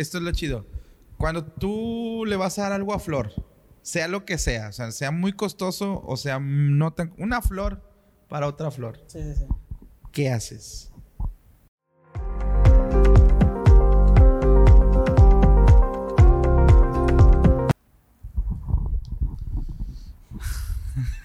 [0.00, 0.66] esto es lo chido.
[1.18, 3.32] Cuando tú le vas a dar algo a Flor,
[3.82, 7.12] sea lo que sea, o sea, sea muy costoso o sea no tan...
[7.18, 7.82] Una flor
[8.28, 8.98] para otra flor.
[9.06, 9.44] Sí, sí, sí.
[10.12, 10.90] ¿Qué haces?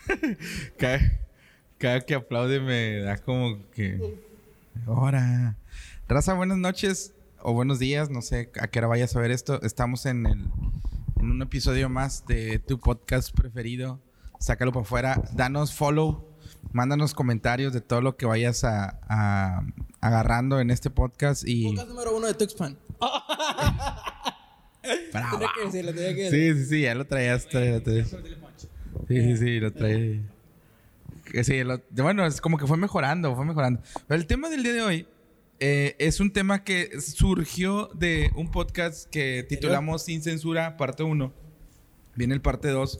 [0.78, 1.00] cada,
[1.78, 4.20] cada que aplaude me da como que...
[4.86, 5.55] Ahora.
[6.07, 7.14] Raza, buenas noches
[7.48, 9.61] o buenos días, no sé a qué hora vayas a ver esto.
[9.61, 10.48] Estamos en, el,
[11.19, 14.02] en un episodio más de tu podcast preferido.
[14.39, 16.28] Sácalo para afuera, danos follow,
[16.71, 19.64] mándanos comentarios de todo lo que vayas a, a-
[20.02, 21.66] agarrando en este podcast y...
[21.68, 22.78] Podcast número uno de Tuxpan.
[24.82, 26.55] Tenía que decirlo, tenía que decirlo.
[26.55, 27.47] Sí, sí, sí, ya lo traías.
[27.47, 27.82] traías.
[27.86, 30.19] Sí, sí, sí, lo traía.
[31.43, 33.81] Sí, lo- bueno, es como que fue mejorando, fue mejorando.
[34.08, 35.08] Pero el tema del día de hoy
[35.59, 41.33] eh, es un tema que surgió de un podcast que titulamos Sin Censura, parte 1.
[42.16, 42.99] Viene el parte 2,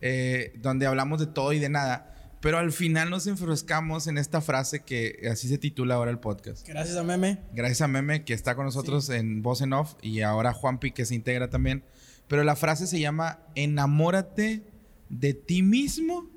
[0.00, 2.08] eh, donde hablamos de todo y de nada.
[2.40, 6.66] Pero al final nos enfrascamos en esta frase que así se titula ahora el podcast.
[6.66, 7.38] Gracias a Meme.
[7.52, 11.04] Gracias a Meme, que está con nosotros en Voz en Off, y ahora Juanpi, que
[11.04, 11.84] se integra también.
[12.26, 14.64] Pero la frase se llama: Enamórate
[15.08, 16.28] de ti mismo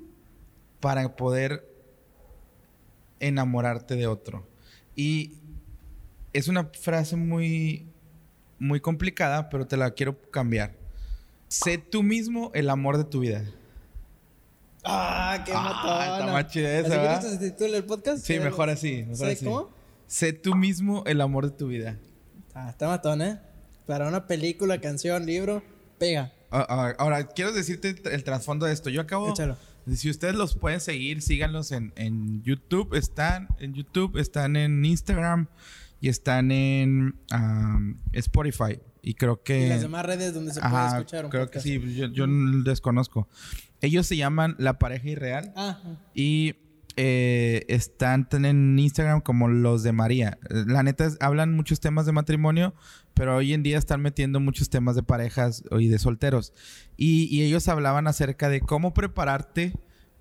[0.78, 1.68] para poder
[3.18, 4.46] enamorarte de otro.
[4.94, 5.40] Y
[6.36, 7.86] es una frase muy,
[8.58, 10.74] muy complicada, pero te la quiero cambiar.
[11.48, 13.44] Sé tú mismo el amor de tu vida.
[14.84, 17.20] Ah, qué Ah, está más chida esa, ¿Así ¿verdad?
[17.22, 18.24] que se titule el podcast?
[18.24, 19.04] Sí, Eh, mejor así.
[19.08, 19.44] Mejor así.
[19.44, 19.70] ¿Cómo?
[20.06, 21.96] Sé tú mismo el amor de tu vida.
[22.54, 23.40] Ah, está matón, ¿eh?
[23.86, 25.62] Para una película, canción, libro,
[25.98, 26.32] pega.
[26.50, 28.88] Ah, ah, Ahora, quiero decirte el, el trasfondo de esto.
[28.90, 29.30] Yo acabo.
[29.30, 29.56] Échalo.
[29.92, 32.94] Si ustedes los pueden seguir, síganlos en, en YouTube.
[32.94, 35.46] Están en YouTube, están en Instagram
[36.00, 38.78] y están en am, Spotify.
[39.02, 39.66] Y creo que.
[39.66, 41.64] Y las demás redes donde se puede Ajá, escuchar un creo podcast.
[41.66, 41.94] que sí.
[41.94, 43.28] Yo, yo no desconozco.
[43.80, 45.52] Ellos se llaman La Pareja Irreal.
[45.56, 45.78] Ah,
[46.14, 46.56] Y
[46.96, 50.38] eh, están en Instagram como los de María.
[50.48, 52.74] La neta, es- hablan muchos temas de matrimonio,
[53.14, 56.52] pero hoy en día están metiendo muchos temas de parejas y de solteros.
[56.96, 59.74] Y, y ellos hablaban acerca de cómo prepararte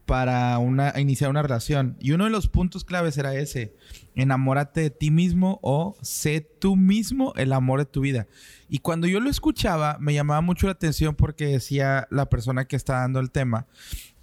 [0.05, 0.59] para
[0.97, 1.97] iniciar una relación.
[1.99, 3.75] Y uno de los puntos claves era ese.
[4.15, 8.27] Enamórate de ti mismo o sé tú mismo el amor de tu vida.
[8.69, 12.75] Y cuando yo lo escuchaba, me llamaba mucho la atención porque decía la persona que
[12.75, 13.67] está dando el tema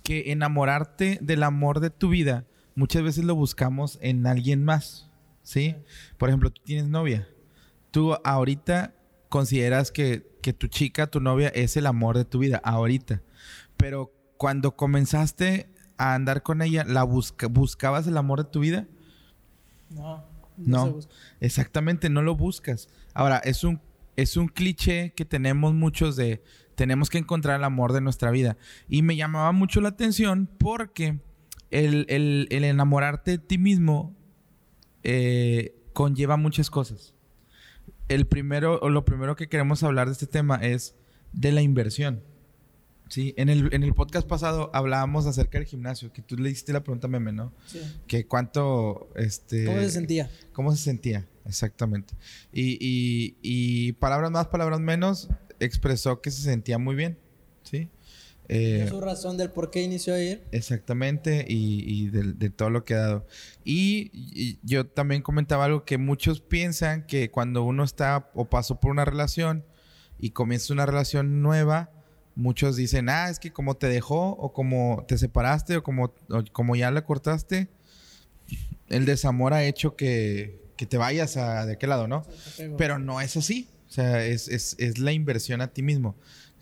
[0.03, 5.11] que enamorarte del amor de tu vida muchas veces lo buscamos en alguien más,
[5.43, 5.77] ¿sí?
[6.19, 7.29] Por ejemplo, tú tienes novia.
[7.91, 8.95] Tú ahorita
[9.29, 13.23] consideras que, que tu chica, tu novia, es el amor de tu vida, ahorita.
[13.77, 18.89] Pero cuando comenzaste a andar con ella, ¿la busca- buscabas el amor de tu vida?
[19.89, 20.25] no.
[20.57, 20.85] No.
[20.87, 21.15] se busca.
[21.39, 22.89] Exactamente, no lo buscas.
[23.15, 23.81] Ahora, es un,
[24.17, 26.43] es un cliché que tenemos muchos de
[26.75, 28.57] tenemos que encontrar el amor de nuestra vida.
[28.89, 31.21] Y me llamaba mucho la atención porque
[31.71, 34.13] el, el- el enamorarte de ti mismo
[35.05, 37.15] eh, conlleva muchas cosas.
[38.09, 40.97] El primero, o lo primero que queremos hablar de este tema es
[41.33, 42.25] de la inversión.
[43.13, 46.73] Sí, en el, en el podcast pasado hablábamos acerca del gimnasio, que tú le hiciste
[46.73, 47.53] la pregunta a Meme, ¿no?
[47.67, 47.79] Sí.
[48.07, 49.67] Que cuánto, este...
[49.67, 50.31] ¿Cómo se sentía?
[50.55, 51.29] ¿Cómo se sentía?
[51.45, 52.15] Exactamente.
[52.55, 55.29] Y, y- y palabras más, palabras menos,
[55.61, 57.19] expresó que se sentía muy bien.
[57.65, 57.91] ¿Sí?
[58.49, 60.43] Eh, su razón del por qué inició ahí.
[60.51, 61.45] exactamente.
[61.47, 63.27] Y, y del- de, todo lo que ha dado.
[63.63, 68.81] Y, y yo también comentaba algo que muchos piensan que cuando uno está o pasó
[68.81, 69.67] por una relación
[70.19, 71.91] y comienza una relación nueva,
[72.35, 76.45] muchos dicen, ah, es que como te dejó o como te separaste o como, o
[76.53, 77.69] como ya la cortaste,
[78.89, 82.25] el desamor ha hecho que, que te vayas a de qué lado, ¿no?
[82.77, 83.69] Pero no es así.
[83.89, 86.15] O sea, es, es- es la inversión a ti mismo.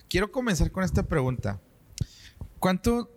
[0.09, 1.59] Quiero comenzar con esta pregunta.
[2.59, 3.09] ¿Cuánto,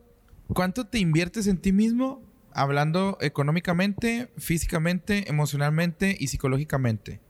[0.48, 2.22] ¿Cuánto te inviertes en ti mismo?
[2.52, 7.20] Hablando económicamente, físicamente, emocionalmente y psicológicamente.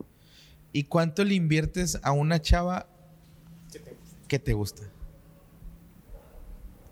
[0.72, 2.86] ¿Y cuánto le inviertes a una chava
[4.28, 4.82] que te gusta?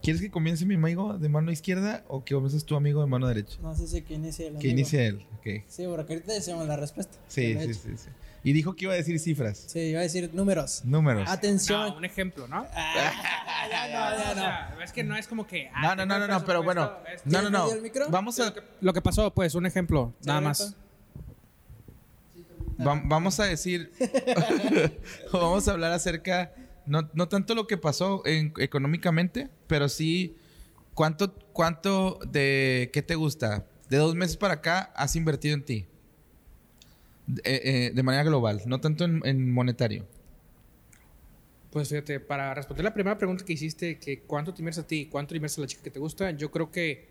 [0.03, 3.29] ¿Quieres que comience mi amigo de mano izquierda o que comiences tu amigo de mano
[3.29, 3.59] derecha?
[3.63, 5.27] No sé si que inicie el Que inicie él.
[5.39, 5.65] ok.
[5.69, 7.17] Sí, porque ahorita decimos la respuesta.
[7.29, 8.09] Sí, sí, sí, sí.
[8.45, 9.63] Y dijo que iba a decir cifras.
[9.69, 10.85] Sí, iba a decir números.
[10.85, 11.31] Números.
[11.31, 11.91] Atención.
[11.91, 12.67] No, un ejemplo, ¿no?
[12.75, 14.41] Ah, ya no, ya O no.
[14.41, 15.67] sea, es que no es como que.
[15.67, 16.91] No, ah, no, no, no, no, pero bueno.
[17.15, 17.31] este.
[17.31, 17.63] No, no, no.
[17.67, 18.09] medio el micro?
[18.11, 20.77] Vamos a, Lo que pasó, pues, un ejemplo, nada ¿Sí, más.
[22.85, 23.93] Va- vamos a decir,
[25.33, 26.53] o vamos a hablar acerca,
[26.87, 30.37] no, no tanto lo que pasó en- económicamente, pero sí
[30.95, 33.67] cuánto, cuánto de, ¿qué te gusta?
[33.89, 35.87] De dos meses para acá has invertido en ti.
[37.27, 40.07] De, eh, eh, de manera global, no tanto en, en monetario.
[41.71, 45.07] Pues fíjate, para responder la primera pregunta que hiciste, que cuánto te inviertes a ti,
[45.11, 47.09] cuánto inviertes a la chica que te gusta, yo creo que,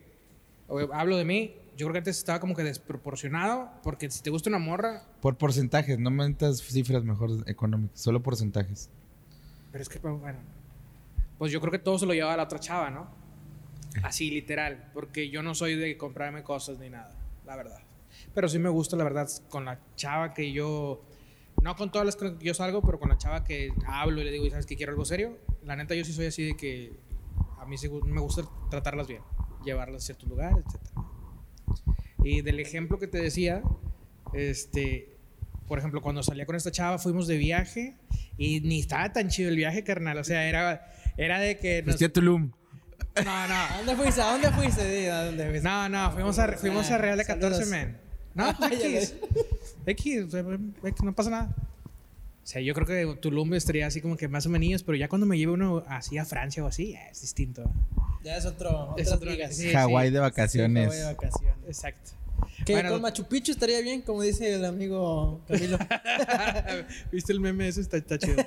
[0.94, 4.50] hablo de mí, yo creo que antes estaba como que desproporcionado, porque si te gusta
[4.52, 8.92] una morra, Por porcentajes, no metas cifras mejor económicas, solo porcentajes.
[9.72, 10.40] Pero es que, pues, bueno,
[11.38, 13.10] pues yo creo que todo se lo lleva a la otra chava, ¿no?
[14.04, 17.14] Así, literal, porque yo no soy de comprarme cosas ni nada,
[17.46, 17.80] la verdad.
[18.34, 21.02] Pero sí me gusta, la verdad, con la chava que yo,
[21.62, 24.32] no con todas las que yo salgo, pero con la chava que hablo y le
[24.32, 25.38] digo, ¿sabes que quiero algo serio?
[25.64, 26.94] La neta, yo sí soy así de que
[27.60, 29.22] a mí sí me gusta tratarlas bien,
[29.64, 30.82] llevarlas a ciertos lugares, etc.
[32.24, 33.62] Y del ejemplo que te decía,
[34.34, 35.18] este,
[35.68, 37.98] por ejemplo, cuando salía con esta chava, fuimos de viaje
[38.46, 40.18] y ni estaba tan chido el viaje, carnal.
[40.18, 41.82] O sea, era, era de que.
[41.84, 42.52] nos- Fuiste a Tulum.
[43.24, 43.78] no, ¿A no.
[43.78, 44.22] dónde fuiste?
[44.22, 45.12] ¿A dónde fuiste?
[45.12, 45.68] ¿A dónde fuiste?
[45.68, 47.70] No, no, fuimos a, fuimos a Real de 14, Saludos.
[47.70, 47.98] men.
[48.34, 49.16] No, pues X.
[49.86, 50.26] X,
[50.84, 51.56] X, no pasa nada.
[52.44, 55.08] O sea, yo creo que Tulum estaría así como que más o menos, pero ya
[55.08, 57.72] cuando me lleve uno así a Francia o así, es distinto.
[58.24, 59.72] Ya es otro, Es otro- sí.
[59.72, 60.84] Hawái de Sí, vacaciones.
[60.86, 61.58] Hawái de vacaciones.
[61.68, 62.12] Exacto.
[62.66, 65.78] Que Bueno, con Machu Picchu estaría bien, como dice el amigo Camilo.
[67.12, 67.82] ¿Viste el meme ese?
[67.82, 68.38] Está, está chido.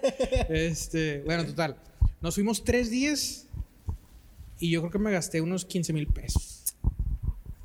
[0.49, 1.77] Este, bueno, total.
[2.21, 3.47] Nos fuimos tres días
[4.59, 6.75] y yo creo que me gasté unos 15 mil pesos.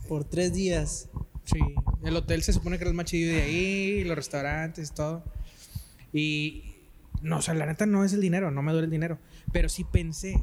[0.07, 1.09] Por tres días.
[1.45, 1.59] Sí.
[2.03, 5.23] El hotel se supone que era el más chido de ahí, los restaurantes, todo.
[6.13, 6.63] Y
[7.21, 9.19] no, o sea, la neta no es el dinero, no me duele el dinero.
[9.51, 10.41] Pero sí pensé,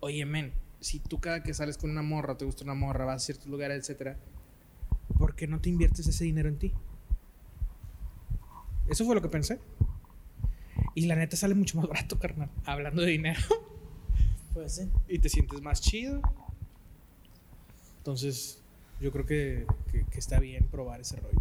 [0.00, 3.22] oye, men, si tú cada que sales con una morra, te gusta una morra, vas
[3.22, 4.18] a ciertos lugares, etcétera,
[5.18, 6.72] ¿por qué no te inviertes ese dinero en ti?
[8.88, 9.58] Eso fue lo que pensé.
[10.94, 12.50] Y la neta sale mucho más barato, carnal.
[12.64, 13.40] Hablando de dinero.
[14.54, 14.88] Pues sí.
[15.08, 16.20] y te sientes más chido.
[17.98, 18.60] Entonces,
[19.00, 21.40] yo creo que, que- que está bien probar ese rollo.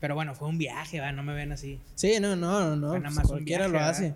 [0.00, 1.12] Pero bueno, fue un viaje, ¿va?
[1.12, 1.78] no me ven así.
[1.94, 3.90] Sí, no, no, no, nada pues más cualquiera viaje, lo ¿verdad?
[3.90, 4.14] hace.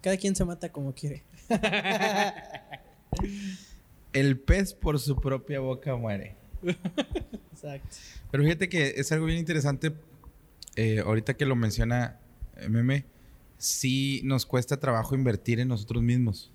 [0.00, 1.22] Cada quien se mata como quiere.
[4.12, 6.36] El pez por su propia boca muere.
[7.52, 7.96] Exacto.
[8.30, 9.92] Pero fíjate que es algo bien interesante.
[10.76, 12.20] eh, ahorita que lo menciona
[12.56, 13.04] eh, Meme,
[13.58, 16.52] sí nos cuesta trabajo invertir en nosotros mismos.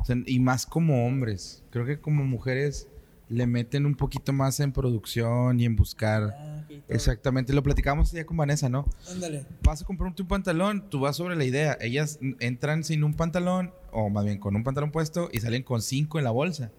[0.00, 1.64] O sea, y más como hombres.
[1.70, 2.88] Creo que como mujeres
[3.28, 6.34] le meten un poquito más en producción y en buscar.
[6.36, 6.64] Ah.
[6.88, 8.88] Exactamente, lo platicábamos ya con Vanessa, ¿no?
[9.10, 9.46] Ándale.
[9.62, 11.76] Vas a comprarte un pantalón, tú vas sobre la idea.
[11.80, 15.82] Ellas entran sin un pantalón, o más bien con un pantalón puesto, y salen con
[15.82, 16.70] cinco en la bolsa.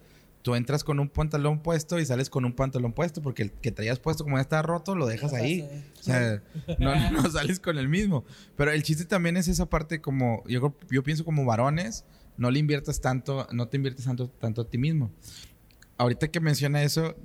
[0.42, 3.72] Tú entras con un pantalón puesto y sales con un pantalón puesto, porque el que
[3.72, 5.68] traías puesto, como ya está roto, lo dejas ahí.
[6.00, 6.42] O sea,
[6.80, 8.24] no, no sales con el mismo.
[8.56, 12.06] Pero el chiste también es esa parte como, yo, yo pienso como varones,
[12.38, 15.12] no le inviertas tanto, no te inviertes tanto, tanto a ti mismo.
[15.98, 17.16] Ahorita que menciona eso,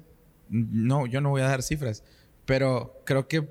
[0.48, 2.04] no, yo no voy a dar cifras,
[2.46, 3.48] pero creo que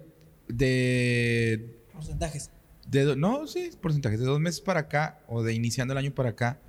[0.47, 2.49] de Porcentajes.
[2.87, 4.19] de no, sí, porcentajes.
[4.19, 6.59] De dos meses para acá, o de iniciando el año para acá,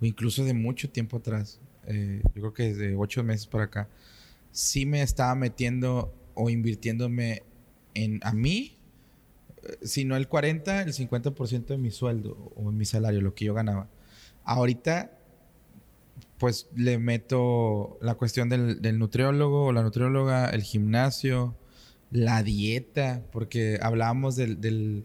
[0.00, 3.88] o incluso de mucho tiempo atrás, eh, yo creo que de ocho meses para acá,
[4.50, 7.42] sí me estaba metiendo o invirtiéndome
[7.94, 8.76] en a mí,
[9.62, 13.34] eh, si no el 40, el 50% de mi sueldo o en mi salario, lo
[13.34, 13.88] que yo ganaba.
[14.44, 15.15] Ahorita,
[16.38, 21.56] pues le meto la cuestión del, del nutriólogo o la nutrióloga, el gimnasio,
[22.10, 25.04] la dieta, porque hablábamos del, del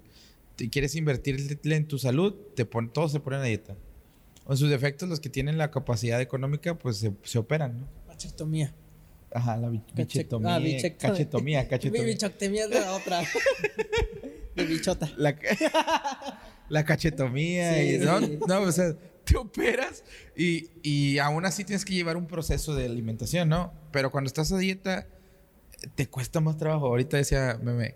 [0.71, 3.75] quieres invertirle en tu salud, te pon, todos se ponen a dieta.
[4.45, 7.87] O en sus defectos, los que tienen la capacidad económica, pues se, se operan, ¿no?
[8.07, 8.73] Machectomía.
[9.33, 10.55] Ajá, la bichetomía.
[10.55, 10.97] ah, bichectomía.
[10.97, 12.03] cachetomía, Mi cachetomía.
[12.03, 13.21] bichectomía es la otra.
[14.55, 15.09] De bichota.
[15.17, 17.81] La, ca- la cachetomía.
[17.83, 18.39] y, Sí, no, sí.
[18.47, 20.03] no, o sea, te operas
[20.35, 23.73] y, y aún así tienes que llevar un proceso de alimentación, ¿no?
[23.91, 25.07] Pero cuando estás a dieta,
[25.95, 26.87] te cuesta más trabajo.
[26.87, 27.95] Ahorita decía, meme,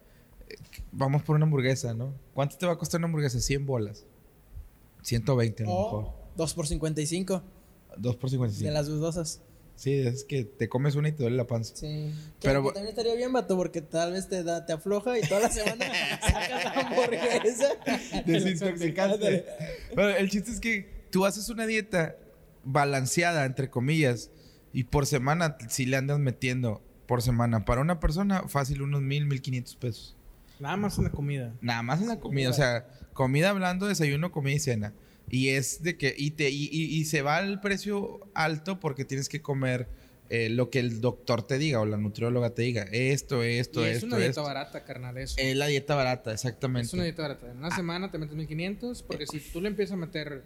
[0.92, 2.14] vamos por una hamburguesa, ¿no?
[2.34, 3.40] ¿Cuánto te va a costar una hamburguesa?
[3.40, 4.06] 100 bolas.
[5.04, 6.04] 120 a lo mejor.
[6.06, 7.44] O 2 por 55
[7.98, 8.68] 2 por 55.
[8.68, 9.42] de las dudosas.
[9.78, 11.76] Sí, es que te comes una y te duele la panza.
[11.76, 12.14] Sí.
[12.42, 15.42] Pero- Pero también estaría bien, vato, porque tal vez te, da, te afloja y toda
[15.42, 15.86] la semana
[16.22, 17.68] sacas hamburguesa.
[18.26, 19.46] Desintoxicante.
[19.94, 22.18] Bueno, el chiste es que tú haces una dieta
[22.66, 24.32] balanceada, entre comillas,
[24.74, 29.26] y por semana, si le andas metiendo por semana, para una persona, fácil unos mil,
[29.26, 30.18] mil quinientos pesos.
[30.60, 31.54] Nada más en la comida.
[31.62, 34.94] Nada más en la comida, o sea, comida hablando, desayuno, comida y cena.
[35.30, 39.06] Y es de que, y, te, y, y- y se va el precio alto porque
[39.06, 39.88] tienes que comer
[40.30, 42.84] eh, lo que el doctor te diga o la nutrióloga te diga.
[42.92, 44.44] Esto, esto, y es esto, una dieta esto.
[44.44, 45.36] barata, carnal, eso.
[45.38, 46.88] Es la dieta barata, exactamente.
[46.88, 47.52] Es una dieta barata.
[47.52, 50.44] En una semana te metes 1500, porque si tú le empiezas a meter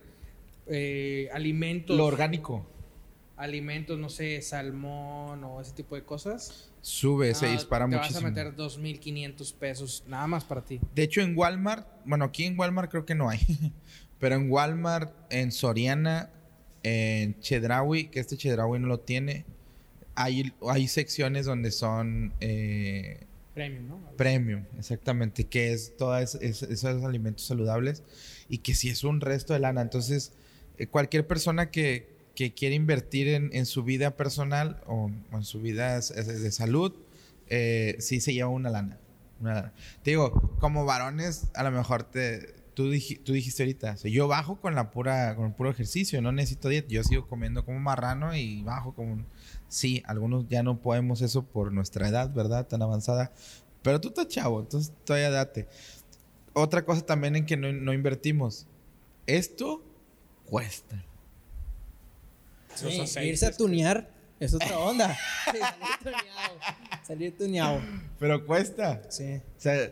[0.70, 1.98] eh, alimentos.
[1.98, 2.66] Lo orgánico.
[3.38, 8.22] alimentos, no sé, salmón o ese tipo de cosas, Sube, se ah, dispara te muchísimo.
[8.22, 10.80] vas a meter 2.500 pesos nada más para ti.
[10.96, 13.40] De hecho, en Walmart, bueno, aquí en Walmart creo que no hay,
[14.20, 16.30] pero en Walmart, en Soriana,
[16.84, 19.46] en Chedraui, que este Chedraui no lo tiene,
[20.16, 24.00] hay, hay secciones donde son eh, Premium, ¿no?
[24.16, 28.04] premium, exactamente, que es todos esos alimentos saludables
[28.48, 29.82] y que si es un resto de lana.
[29.82, 30.32] Entonces,
[30.88, 35.60] cualquier persona que, que quiere invertir en, en su vida personal o, o en su
[35.62, 36.94] vida de salud,
[37.48, 38.98] eh, sí se lleva una lana.
[39.42, 39.74] una lana.
[40.04, 44.12] Te digo, como varones, a lo mejor te, tú, dij- tú dijiste ahorita, o sea,
[44.12, 47.66] yo bajo con la pura, con el puro ejercicio, no necesito dieta, yo sigo comiendo
[47.66, 49.26] como marrano y bajo como un...
[49.68, 52.68] Sí, algunos ya no podemos eso por nuestra edad, ¿verdad?
[52.68, 53.32] Tan avanzada.
[53.84, 55.68] Pero tú estás chavo, entonces todavía date.
[56.54, 58.66] Otra cosa también en que no, no invertimos.
[59.28, 59.84] Esto
[60.50, 61.04] cuesta.
[62.76, 65.18] Sí, irse a tunear es otra onda.
[65.52, 66.60] Sí, salir tuneado.
[67.08, 67.82] Salir tuneado.
[68.20, 69.02] Pero cuesta.
[69.10, 69.36] Sí.
[69.58, 69.92] O sea,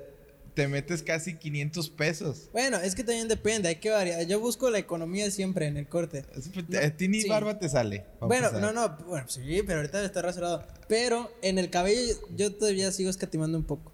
[0.53, 2.49] te metes casi 500 pesos.
[2.53, 4.25] Bueno, es que también depende, hay que variar.
[4.27, 6.25] Yo busco la economía siempre en el corte.
[6.35, 7.27] Es- pues, No, a ti ni sí.
[7.29, 8.05] barba te sale.
[8.21, 10.63] Bueno, no, no, bueno, sí, pero ahorita está rasurado.
[10.87, 13.91] Pero en el cabello yo todavía sigo escatimando un poco.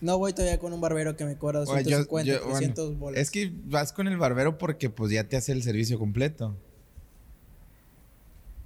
[0.00, 2.98] No voy todavía con un barbero que me cobra Oye, yo- 250, yo- bueno, 300
[2.98, 3.20] bolas.
[3.20, 6.54] Es que vas con el barbero porque pues ya te hace el servicio completo.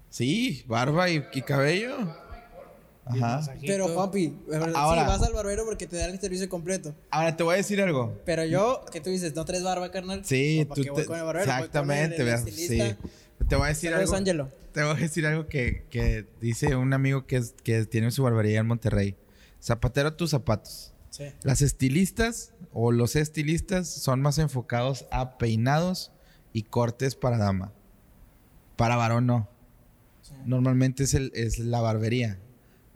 [0.09, 1.97] Sí, barba y, y cabello.
[3.05, 3.43] Ajá.
[3.61, 4.37] Pero, Juanpi,
[4.75, 6.95] Ahora- sí, vas al barbero porque te dan el servicio completo.
[7.11, 8.17] Ahora te voy a decir algo.
[8.25, 10.25] Pero yo, que tú dices, no traes barba, carnal.
[10.25, 11.47] Sí, ¿O para tú qué voy te- con el barbero?
[11.47, 12.79] Voy con exactamente, el sí.
[13.49, 14.49] Te voy a decir Saludos, algo.
[14.73, 18.23] Te voy a decir algo que, que dice un amigo que, es, que tiene su
[18.23, 19.17] barbería en Monterrey.
[19.61, 20.93] Zapatero tus zapatos.
[21.11, 21.25] Sí.
[21.43, 26.13] Las estilistas o los estilistas son más enfocados a peinados
[26.53, 27.73] y cortes para dama.
[28.77, 29.49] Para varón no.
[30.23, 30.33] sí.
[30.47, 32.39] Normalmente es, el, es la barbería.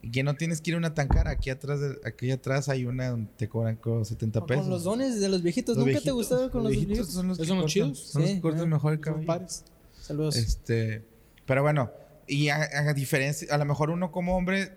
[0.01, 1.31] Y que no tienes que ir a una tan cara.
[1.31, 4.63] Aquí atrás, de- aquí atrás hay una donde te cobran como 70 O pesos.
[4.65, 5.77] Con los dones de los viejitos.
[5.77, 7.09] Los ¿Nunca te gustaba con los viejitos?
[7.11, 7.99] son los que ¿Esos son los cortan- chidos?
[8.11, 9.27] Son los que cortan mejor el cabello.
[9.27, 9.65] pares.
[10.03, 10.37] Saludos.
[10.37, 11.03] Este,
[11.47, 11.91] pero bueno,
[12.27, 12.57] y a,
[12.91, 14.77] a diferencia, a lo mejor uno como hombre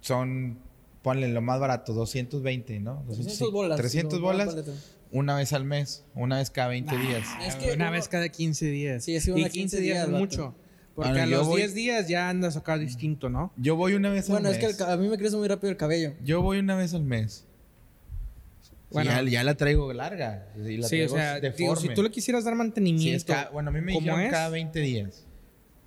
[0.00, 0.58] son,
[1.02, 3.04] ponle lo más barato, 220, ¿no?
[3.06, 3.76] 300 bolas.
[3.78, 4.56] 300 No, bolas
[5.10, 7.26] una vez al mes, una vez cada 20 días.
[7.46, 9.04] Es que una uno- vez cada 15 días.
[9.04, 10.54] Sí, es una y 15 15 días días, es mucho.
[10.94, 13.52] Porque Ahora, a los voy- 10 días ya andas acá distinto, ¿no?
[13.56, 14.58] Yo voy una vez al Bueno, mes.
[14.62, 16.12] es que el a mí me crece muy rápido el cabello.
[16.22, 17.46] Yo voy una vez al mes.
[18.90, 19.10] Bueno.
[19.10, 20.48] ya, ya la traigo larga.
[20.54, 23.24] y la Sí, o traigo sea, digo, si tú le quisieras dar Sí, mantenimiento es
[23.24, 24.30] ca- bueno, a mí me ¿cómo dijeron es?
[24.30, 25.24] cada 20 días.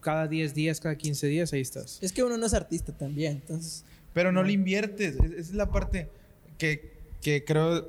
[0.01, 1.99] cada 10 días, cada 15 días, ahí estás.
[2.01, 3.85] Es que uno no es artista también, entonces.
[4.15, 5.15] Pero no le inviertes.
[5.17, 6.09] Es- Esa es la parte
[6.57, 7.87] que, que creo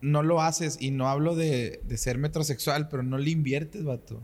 [0.00, 0.76] no lo haces.
[0.78, 4.22] Y no hablo de, de ser metrosexual, pero no le inviertes, vato.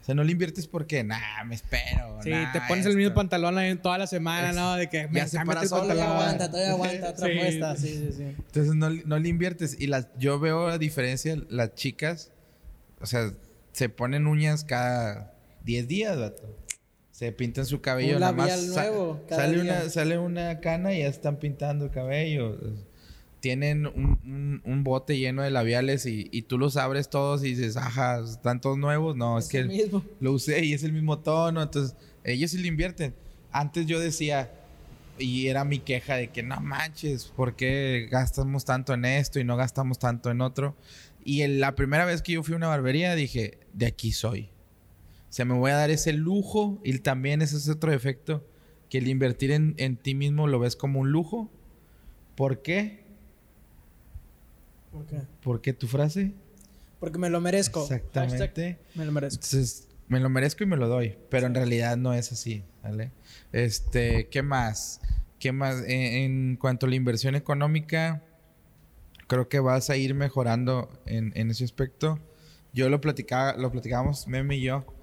[0.00, 2.18] O sea, no le inviertes porque, nah, me espero.
[2.22, 3.14] Sí, nah, te pones el mismo esto".
[3.14, 4.74] pantalón ahí toda la semana, Es- ¿no?
[4.76, 6.12] De que se cámbiate para solo, pantalón.
[6.12, 7.32] aguanta, todavía aguanta otra Sí.
[7.38, 7.76] apuesta.
[7.76, 8.22] Sí, sí, sí.
[8.22, 9.76] Entonces no, no le inviertes.
[9.80, 12.30] Y las, yo veo la diferencia, las chicas,
[13.00, 13.32] o sea,
[13.72, 15.32] se ponen uñas cada
[15.64, 16.54] 10 días, vato.
[17.14, 18.14] Se pintan su cabello.
[18.16, 19.78] Un nada más sa- nuevo cada sale, día.
[19.82, 22.58] una, sale una cana y ya están pintando el cabello.
[23.38, 27.50] Tienen un, un- un bote lleno de labiales y, y tú los abres todos y
[27.54, 29.14] dices, ajá, ¿están todos nuevos?
[29.16, 30.02] No, es, Es que el mismo.
[30.18, 31.62] lo usé y es el mismo tono.
[31.62, 31.94] Entonces,
[32.24, 33.14] ellos sí le invierten.
[33.52, 34.50] Antes yo decía,
[35.16, 39.44] y era mi queja de que no manches, ¿por qué gastamos tanto en esto y
[39.44, 40.74] no gastamos tanto en otro?
[41.24, 44.48] Y en la primera vez que yo fui a una barbería dije, de aquí soy.
[45.34, 48.46] O sea, me voy a dar ese lujo y también ese es otro efecto,
[48.88, 51.50] que el invertir en, en ti mismo lo ves como un lujo.
[52.36, 53.02] ¿Por qué?
[54.92, 55.22] ¿Por qué?
[55.42, 56.32] ¿Por qué tu frase?
[57.00, 57.82] Porque me lo merezco.
[57.82, 58.38] Exactamente.
[58.38, 59.44] Hashtag, me lo merezco.
[59.44, 61.18] Entonces, me lo merezco y me lo doy.
[61.30, 63.10] Pero en realidad no es así, ¿vale?
[63.50, 65.00] Este, ¿qué más?
[65.40, 65.82] ¿Qué más?
[65.88, 68.22] En, en cuanto a la inversión económica,
[69.26, 72.20] creo que vas a ir mejorando en, en ese aspecto.
[72.72, 74.93] Yo lo platicaba, lo platicábamos Meme y yo,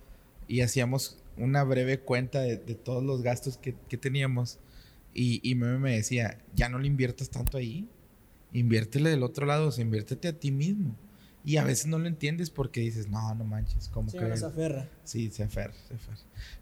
[0.51, 4.59] y hacíamos una breve cuenta de, de todos los gastos que, que teníamos.
[5.13, 7.87] Y, y Meme me decía, ya no le inviertas tanto ahí.
[8.53, 10.95] Inviértele del otro lado, o sea, inviértete a ti mismo.
[11.43, 14.25] Y a veces no lo entiendes porque dices, no, no manches, ¿cómo Sí, que?
[14.25, 14.89] uno se aferra.
[15.03, 16.17] Sí, se aferra, se aferra.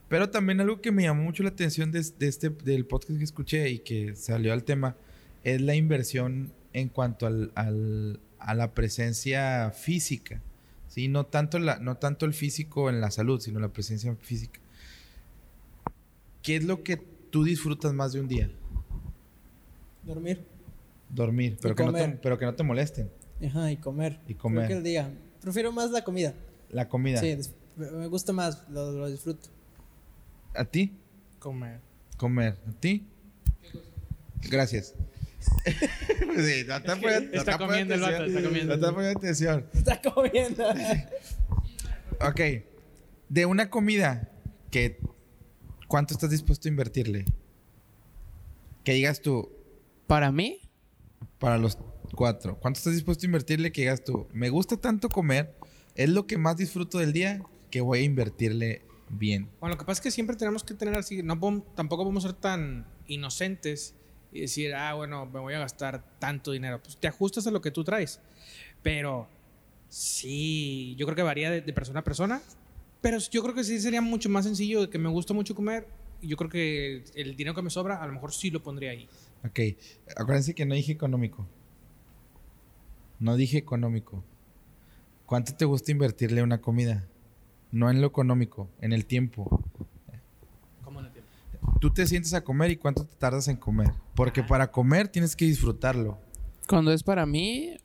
[0.07, 3.23] Pero también algo que me llamó mucho la atención de, de este, del podcast que
[3.23, 4.95] escuché y que salió al tema
[5.43, 10.41] es la inversión en cuanto al, al- a la presencia física.
[10.89, 11.07] ¿Sí?
[11.07, 14.59] No, tanto la, no tanto el físico en la salud, sino la presencia física.
[16.43, 18.51] ¿Qué es lo que tú disfrutas más de un día?
[20.03, 20.45] Dormir.
[21.09, 23.09] Dormir, pero, que no, te, pero que no te molesten.
[23.45, 24.19] Ajá, y comer.
[24.27, 24.65] Y comer.
[24.65, 25.13] Creo que el día.
[25.41, 26.33] Prefiero más la comida.
[26.69, 27.19] La comida.
[27.19, 27.37] Sí,
[27.77, 29.49] me gusta más, lo, lo disfruto.
[30.55, 30.91] ¿A ti?
[31.39, 31.79] Comer.
[32.17, 32.57] Comer.
[32.67, 33.05] ¿A ti?
[34.49, 34.93] Gracias.
[35.65, 38.77] Sí, no te poniendo- no Está comiendo el poniendo vato, está comiendo.
[38.77, 39.65] No te poniendo atención.
[39.73, 40.69] Está comiendo.
[42.21, 42.41] Ok.
[43.29, 44.29] De una comida
[44.71, 44.99] que
[45.87, 47.25] ¿cuánto estás dispuesto a invertirle?
[48.83, 49.51] Que digas tú
[50.07, 50.59] Para mí,
[51.37, 51.77] para los
[52.15, 52.57] cuatro.
[52.59, 54.27] ¿Cuánto estás dispuesto a invertirle que digas tú?
[54.33, 55.55] Me gusta tanto comer,
[55.95, 59.49] es lo que más disfruto del día que voy a invertirle bien.
[59.59, 61.39] Bueno, lo que pasa es que siempre tenemos que tener así, no
[61.75, 63.93] tampoco podemos ser tan inocentes
[64.31, 66.81] y decir, ah, bueno, me voy a gastar tanto dinero.
[66.81, 68.19] Pues te ajustas a lo que tú traes.
[68.81, 69.27] Pero
[69.87, 72.41] sí, yo creo que varía de, persona a persona.
[73.01, 75.87] Pero yo creo que sí sería mucho más sencillo de que me gusta mucho comer.
[76.21, 79.07] Yo creo que el dinero que me sobra, a lo mejor sí lo pondría ahí.
[79.45, 79.59] Ok.
[80.17, 81.47] Acuérdense que no dije económico.
[83.19, 84.23] No dije económico.
[85.25, 87.07] ¿Cuánto te gusta invertirle a una comida?
[87.71, 89.63] No en lo económico, en el tiempo.
[91.79, 93.91] Tú te sientes a comer y cuánto te tardas en comer.
[94.15, 96.17] Porque para comer tienes que disfrutarlo.
[96.67, 97.77] cuando es para mí,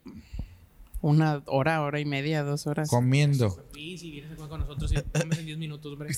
[1.00, 2.88] una hora, hora y media, dos horas.
[2.88, 3.56] Comiendo.
[3.76, 6.08] Y si vienes a comer con nosotros y comes en 10 minutos, hombre.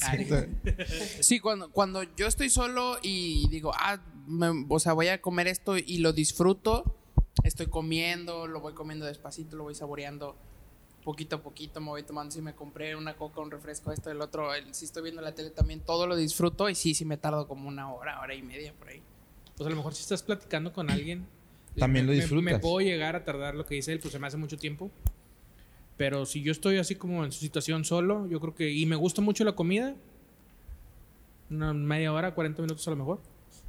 [1.21, 5.47] Sí, cuando, cuando yo estoy solo y digo, ah, me- o sea, voy a comer
[5.49, 6.97] esto y lo disfruto,
[7.45, 10.37] estoy comiendo, lo voy comiendo despacito, lo voy saboreando
[11.07, 14.21] poquito a poquito, me voy tomando, si me compré una coca, un refresco, esto, el
[14.21, 17.17] otro, el- si estoy viendo la tele también, todo lo disfruto y sí, sí me
[17.17, 19.01] tardo como una hora, hora y media por ahí.
[19.57, 21.25] Pues a lo mejor si estás platicando con alguien.
[21.79, 22.53] También me- lo me- disfrutas.
[22.55, 24.91] Me, puedo llegar a tardar lo que dice él, pues se me hace mucho tiempo.
[25.97, 28.71] Pero si yo estoy así como en su situación solo, yo creo que.
[28.73, 29.95] Y me gusta mucho la comida.
[31.51, 33.21] Una media hora, 40 minutos a lo mejor.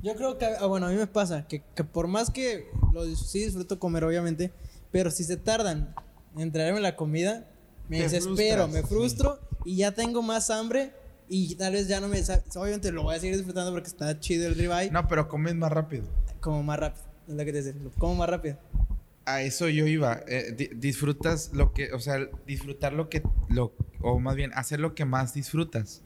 [0.01, 3.05] Yo creo que, ah, bueno, a mí me pasa que, que por más que lo
[3.15, 4.51] sí disfruto comer, obviamente,
[4.91, 5.93] pero si se tardan
[6.37, 7.45] en traerme la comida,
[7.89, 10.91] me Te desespero, frustras, me frustro y ya tengo más hambre
[11.29, 12.21] y tal vez ya no me...
[12.55, 15.71] Obviamente lo voy a seguir disfrutando porque está chido el ribeye, No, pero comes más
[15.71, 16.03] rápido.
[16.39, 18.57] como más rápido, es lo que te decía, como más rápido.
[19.25, 20.21] A eso yo iba.
[20.27, 24.79] Eh, di- disfrutas lo que, o sea, disfrutar lo que, lo, o más bien, hacer
[24.79, 26.01] lo que más disfrutas.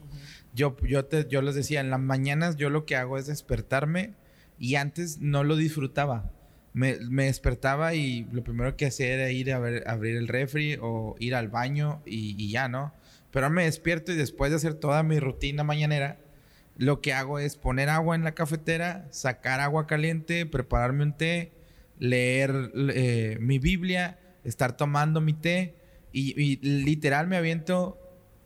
[0.54, 4.14] Yo, yo, te, yo les decía, en las mañanas yo lo que hago es despertarme
[4.58, 6.32] y antes no lo disfrutaba.
[6.74, 10.78] Me, me despertaba y lo primero que hacía era ir a ver, abrir el refri
[10.80, 12.94] o ir al baño y, y ya, ¿no?
[13.30, 16.18] Pero me despierto y después de hacer toda mi rutina mañanera,
[16.76, 21.52] lo que hago es poner agua en la cafetera, sacar agua caliente, prepararme un té,
[21.98, 25.76] leer eh, mi Biblia, estar tomando mi té
[26.12, 27.98] y, y literal me aviento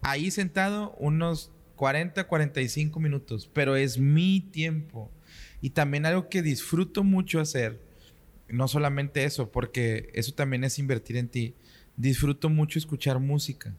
[0.03, 5.11] ahí sentado unos 40, 45 minutos, pero es mi tiempo.
[5.61, 7.81] Y también algo que disfruto mucho hacer,
[8.49, 11.55] no solamente eso, porque eso también es invertir en ti,
[11.97, 13.75] disfruto mucho escuchar música.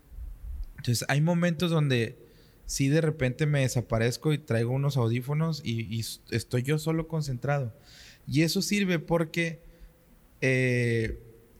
[0.77, 2.17] Entonces hay momentos donde
[2.65, 7.73] sí de repente me desaparezco y traigo unos audífonos y, estoy yo solo concentrado.
[8.27, 9.61] Y eso sirve porque
[10.41, 11.19] eh,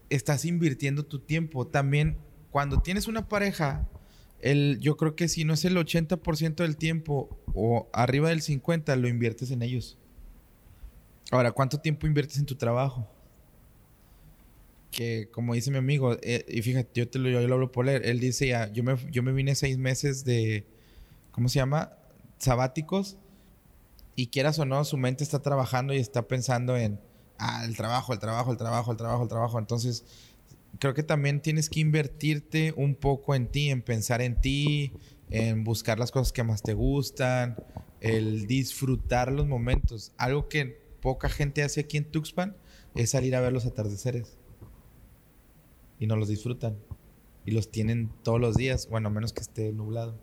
[0.10, 1.66] estás invirtiendo tu tiempo.
[1.66, 2.18] También
[2.52, 3.90] cuando tienes una pareja,
[4.40, 8.96] el, yo creo que si no es el 80% del tiempo o arriba del 50%
[8.98, 9.98] lo inviertes en ellos.
[11.32, 13.08] Ahora, ¿cuánto tiempo inviertes en tu trabajo?
[14.92, 17.90] Que como dice mi amigo, eh, y fíjate, yo te lo, yo lo hablo por
[17.90, 20.66] él, él dice ya, yo me, yo me vine seis meses de,
[21.32, 21.92] ¿cómo se llama?
[22.38, 23.18] Sabáticos.
[24.16, 27.00] Y quieras o no, su mente está trabajando y está pensando en,
[27.38, 29.60] ah, el trabajo, el trabajo, el trabajo, el trabajo, el trabajo.
[29.60, 30.06] Entonces,
[30.80, 34.94] creo que también tienes que invertirte un poco en ti, en pensar en ti,
[35.30, 37.58] en buscar las cosas que más te gustan,
[38.00, 40.14] el disfrutar los momentos.
[40.18, 42.56] Algo que poca gente hace aquí en Tuxpan
[42.96, 44.38] es salir a ver los atardeceres.
[46.00, 46.78] Y no los disfrutan.
[47.46, 50.16] Y los tienen todos los días, bueno, menos que esté nublado.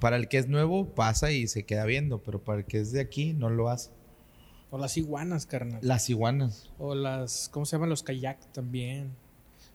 [0.00, 2.92] Para el que es nuevo, pasa y se queda viendo, pero para el que es
[2.92, 3.90] de aquí, no lo hace.
[4.70, 5.80] O las iguanas, carnal.
[5.82, 6.70] Las iguanas.
[6.78, 7.88] O las, ¿cómo se llaman?
[7.90, 9.12] Los kayak también.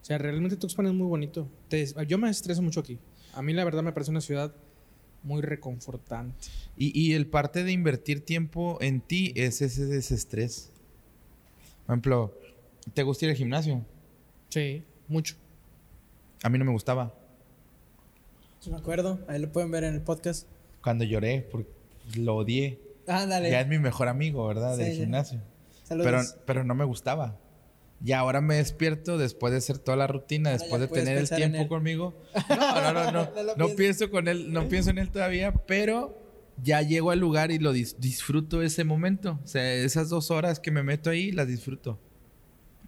[0.02, 1.48] O sea, realmente Tuxpan es muy bonito.
[1.70, 3.00] Te- yo me estreso mucho aquí.
[3.34, 4.54] A mí la verdad me parece una ciudad
[5.24, 6.36] muy reconfortante.
[6.78, 10.72] Y, y el parte de invertir tiempo en ti es ese desestrés.
[11.86, 12.34] Por ejemplo,
[12.94, 13.86] ¿te gusta ir al gimnasio?
[14.50, 15.36] Sí, mucho.
[16.44, 17.14] A mí no me gustaba.
[18.60, 20.48] Sí, me acuerdo, ahí lo pueden ver en el podcast.
[20.84, 21.70] Cuando lloré, porque
[22.16, 22.80] lo odié.
[23.08, 23.50] Ándale.
[23.50, 24.76] Ya es mi mejor amigo, ¿verdad?
[24.78, 25.42] Sí, Del gimnasio.
[25.84, 26.36] Saludos.
[26.36, 27.38] Pero, pero no me gustaba.
[28.04, 31.30] Y ahora me despierto después de hacer toda la rutina, Ahora después de tener el
[31.30, 32.16] tiempo conmigo.
[32.50, 33.30] No, no, no, no.
[33.36, 33.76] No lo No pienso.
[33.76, 36.18] pienso con él, no pienso en él todavía, pero
[36.64, 39.40] ya llego al lugar y lo dis- disfruto ese momento.
[39.44, 42.00] O sea, esas dos horas que me meto ahí, las disfruto.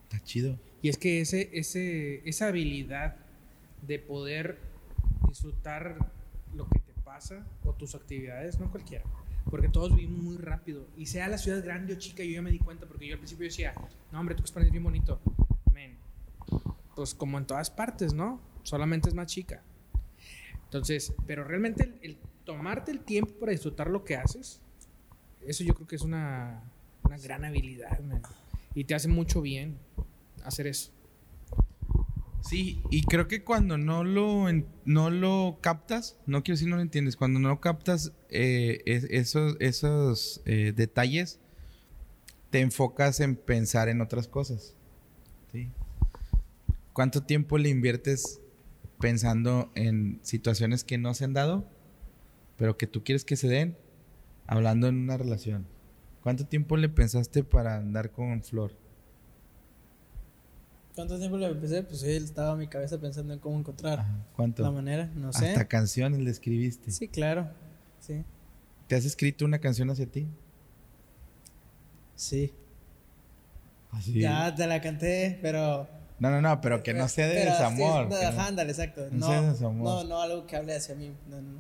[0.04, 0.58] Está chido.
[0.82, 3.16] Y es que ese, ese, esa habilidad
[3.88, 4.58] de poder
[5.30, 5.98] disfrutar
[6.56, 9.04] lo que te pasa o tus actividades, no cualquiera.
[9.50, 10.88] Porque todos vivimos muy rápido.
[10.98, 12.86] Y sea la ciudad grande o chica, yo ya me di cuenta.
[12.86, 13.74] Porque yo al principio decía,
[14.12, 15.20] no, hombre, tú España es bien bonito.
[15.74, 15.98] Men,
[16.96, 18.42] pues como en todas partes, ¿no?
[18.64, 19.62] Solamente es más chica.
[20.66, 24.62] Entonces, pero realmente el, el tomarte el tiempo para disfrutar lo que haces,
[25.42, 26.64] eso yo creo que es una,
[27.04, 28.22] una gran habilidad, man.
[28.74, 29.78] Y te hace mucho bien
[30.44, 30.92] hacer eso.
[32.44, 34.48] Sí, y creo que cuando no lo,
[34.84, 39.56] no lo captas, no quiero decir no lo entiendes, cuando no captas eh, es- esos,
[39.62, 41.40] esos eh, detalles,
[42.50, 44.76] te enfocas en pensar en otras cosas.
[45.54, 45.70] ¿sí?
[46.92, 48.42] ¿Cuánto tiempo le inviertes
[49.00, 51.66] pensando en situaciones que no se han dado,
[52.58, 53.78] pero que tú quieres que se den,
[54.48, 55.66] hablando en una relación?
[56.22, 58.83] ¿Cuánto tiempo le pensaste para andar con Flor?
[60.96, 61.82] ¿Cuánto tiempo le empecé?
[61.84, 64.62] Pues sí, estaba en mi cabeza pensando en cómo encontrar Ajá, ¿Cuánto?
[64.64, 65.50] la manera, no sé.
[65.50, 66.92] Hasta canciones le escribiste.
[66.92, 67.50] Sí, claro.
[68.00, 68.24] Sí.
[68.88, 70.28] ¿Te has escrito una canción hacia ti?
[72.16, 72.54] Sí.
[73.92, 74.20] Así.
[74.20, 75.88] Ya te la canté, pero.
[76.20, 78.04] No, no, no, pero que no sea de pero sí, desamor.
[78.04, 79.08] no, que no- ajá, ándale, exacto.
[79.12, 79.84] no No, sea de desamor.
[79.84, 81.12] no, no algo que hable hacia mí.
[81.28, 81.60] No, no, no.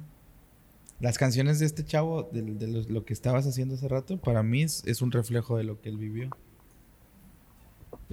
[0.99, 4.41] Las canciones de este chavo, de, de los- lo que estabas haciendo hace rato, para
[4.43, 6.29] mí es, es un reflejo de lo que él vivió.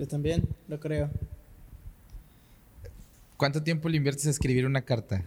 [0.01, 1.11] Yo también lo creo.
[3.37, 5.27] ¿Cuánto tiempo le inviertes a escribir una carta?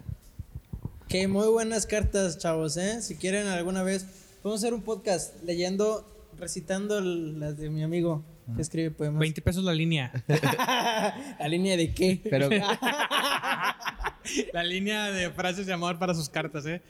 [1.07, 3.03] Que muy buenas cartas, chavos, ¿eh?
[3.03, 4.07] Si quieren alguna vez,
[4.41, 9.19] podemos hacer un podcast leyendo, recitando las de mi amigo que escribe poemas.
[9.19, 10.12] 20 pesos la línea.
[11.39, 12.19] ¿A línea de qué?
[12.27, 12.49] Pero,
[14.53, 16.81] La línea de frases de amor para sus cartas, ¿eh?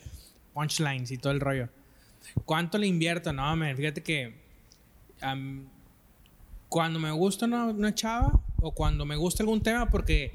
[0.53, 1.67] Punchlines y todo el rollo.
[2.45, 3.33] ¿Cuánto le invierto?
[3.33, 4.41] No, man, fíjate que
[6.73, 10.31] cuando me gusta una, una chava o cuando me gusta algún tema, porque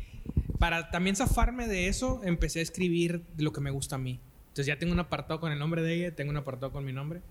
[0.61, 4.21] para también zafarme de eso, empecé a escribir lo que me gusta a mí.
[4.51, 6.93] Entonces ya tengo un apartado con el nombre de ella, tengo un apartado con mi
[6.93, 7.23] nombre.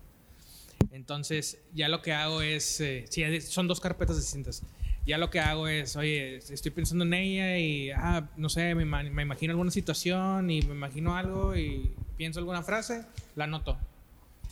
[0.92, 4.62] Entonces ya lo que hago es, eh, sí, son dos carpetas distintas.
[5.06, 8.84] Ya lo que hago es, oye, estoy pensando en ella y, ah, no sé, me,
[8.84, 13.78] me imagino alguna situación y me imagino algo y pienso alguna frase, la anoto.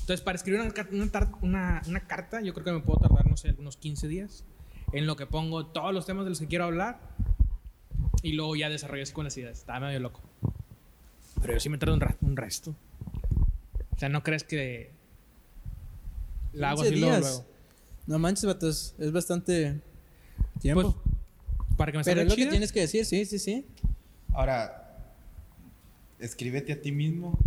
[0.01, 3.43] Entonces, para escribir una, una una- una carta, yo creo que me puedo tardar, no
[3.43, 4.45] sé, unos 15 días
[4.93, 6.99] en lo que pongo todos los temas de los que quiero hablar
[8.23, 9.59] y luego ya desarrollo así con las ideas.
[9.59, 10.23] Está medio loco.
[11.43, 12.75] Pero yo sí me tardo un, resto.
[13.95, 14.91] O sea, no crees que
[16.55, 17.31] la hago 15 así luego, días.
[17.31, 17.47] luego.
[18.07, 19.83] No manches, vatos, es bastante
[20.59, 20.95] tiempo.
[20.95, 23.67] Pues, para que me Pero es lo que tienes que decir, sí, sí, sí.
[24.33, 25.13] ahora,
[26.21, 27.39] escríbete a ti mismo.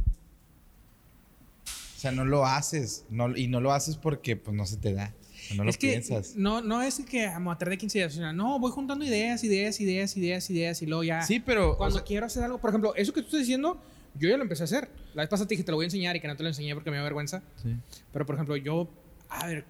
[1.65, 3.05] O sea, no lo haces.
[3.09, 5.15] No, y no lo haces porque pues, no se te da.
[5.51, 6.35] O No lo es que piensas.
[6.35, 8.13] no, no es que me tardé 15 días.
[8.13, 11.21] o sea, no, voy juntando ideas, ideas, ideas, ideas, ideas y luego ya.
[11.21, 11.71] Sí, pero...
[11.71, 13.81] o Cuando sea, quiero hacer algo, por ejemplo, eso que tú estás diciendo,
[14.15, 14.89] yo ya lo empecé a hacer.
[15.13, 16.49] La vez pasada te dije, te lo voy a enseñar y que no te lo
[16.49, 17.41] enseñé porque me da vergüenza.
[17.61, 17.75] sí.
[18.11, 18.89] Pero, por ejemplo, yo,
[19.29, 19.65] a ver,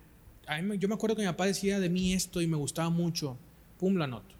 [0.47, 2.89] a mí yo me acuerdo que mi papá decía de mí esto y me gustaba
[2.89, 3.37] mucho.
[3.77, 4.35] Pum, lo anoto.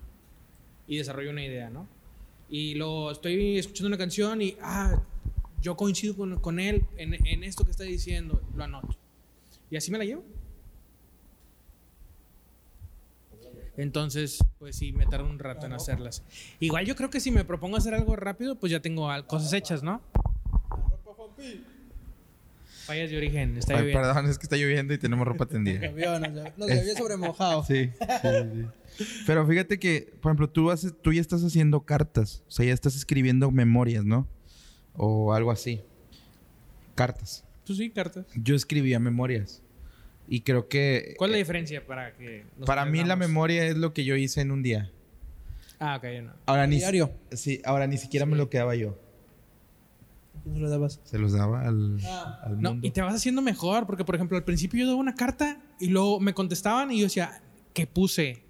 [0.87, 1.87] Y desarrollo una idea, ¿no?
[2.49, 4.99] Y luego estoy escuchando una canción y, ah,
[5.61, 8.97] yo coincido con, con él en, en esto que está diciendo, lo anoto.
[9.69, 10.23] Y así me la llevo.
[13.79, 16.23] Entonces, pues sí, me tarda un rato en hacerlas.
[16.59, 19.83] Igual yo creo que si me propongo hacer algo rápido, pues ya tengo cosas hechas,
[19.83, 20.01] ¿no?
[22.85, 24.01] Fallas de origen, está Ay, lloviendo.
[24.01, 25.79] perdón, es que está lloviendo y tenemos ropa tendida.
[25.87, 27.63] Llovió, nos, llovió- nos llovió sobre mojado.
[27.63, 28.27] Sí, sí,
[28.97, 29.05] sí.
[29.27, 32.43] Pero fíjate que, por ejemplo, tú, haces, tú ya estás haciendo cartas.
[32.47, 34.27] O sea, ya estás escribiendo memorias, ¿no?
[34.95, 35.81] O algo así.
[36.95, 37.45] Cartas.
[37.65, 38.25] Pues sí, cartas.
[38.35, 39.61] Yo escribía memorias.
[40.31, 41.15] Y creo que...
[41.17, 44.03] ¿Cuál es la eh, diferencia para que nos Para mí la memoria es lo que
[44.05, 44.91] yo hice en un día.
[45.79, 46.33] Ah, ok, yo no.
[46.45, 47.11] Ahora ni, Diario.
[47.31, 48.97] Sí, ahora ni siquiera me lo quedaba yo.
[50.43, 50.99] ¿Quién se lo dabas?
[51.03, 52.41] Se los daba al, Ah.
[52.43, 55.15] al No, y te vas haciendo mejor, porque por ejemplo, al principio yo daba una
[55.15, 57.41] carta y luego me contestaban y yo decía,
[57.73, 58.43] ¿qué puse?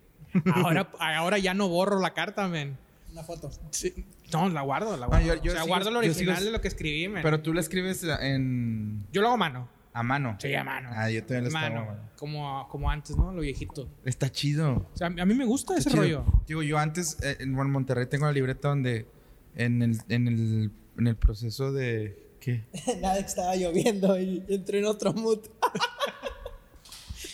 [0.53, 2.77] Ahora, ahora ya no borro la carta, men.
[3.11, 3.49] Una foto.
[3.71, 3.93] Sí.
[4.33, 5.31] No, la guardo, la guardo.
[5.31, 7.23] Ah, yo- yo o sea, sigo- guardo lo original sigo- de lo que escribí, men.
[7.23, 9.05] Pero tú la escribes en...
[9.11, 9.67] yo lo hago a mano.
[9.93, 10.37] A mano.
[10.39, 10.89] Sí, a mano.
[10.93, 11.81] Ah, yo también lo estaba mano.
[11.81, 12.09] a mano.
[12.15, 13.31] Como, como antes, ¿no?
[13.31, 13.89] Lo viejito.
[14.05, 14.89] Está chido.
[14.93, 16.01] O sea, a mí me gusta ese chido.
[16.01, 16.25] rollo.
[16.47, 19.07] Digo, yo antes, eh, en Monterrey tengo la libreta donde
[19.55, 22.27] en el, en el, en el proceso de...
[22.39, 22.63] ¿Qué?
[23.01, 25.39] Nada, que estaba lloviendo y entré en otro mood.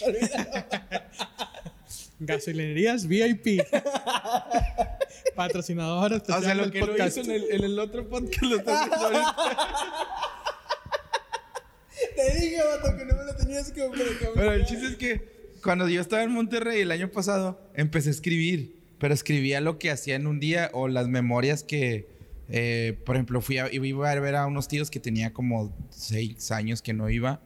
[0.02, 0.50] Olvídalo.
[2.20, 3.62] Gasolinerías VIP.
[5.36, 7.18] Patrocinador especial O sea, lo que lo podcast.
[7.18, 9.36] hizo en el, en el otro podcast lo está.
[12.16, 15.36] Te dije, vato, que no me lo tenías que que- Pero el chiste es que
[15.64, 18.76] cuando yo estaba en Monterrey el año pasado, empecé a escribir.
[19.00, 22.08] Pero escribía lo que hacía en un día o las memorias que,
[22.48, 26.52] eh, por ejemplo, fui a, iba a ver a unos tíos que tenía como seis
[26.52, 27.42] años que no iba.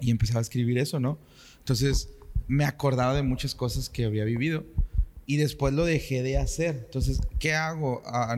[0.00, 1.18] Y empezaba a escribir eso, ¿no?
[1.58, 2.10] Entonces
[2.46, 4.64] me acordaba de muchas cosas que había vivido
[5.28, 6.84] y después lo dejé de hacer.
[6.86, 8.00] Entonces, ¿qué hago?
[8.06, 8.34] Ah,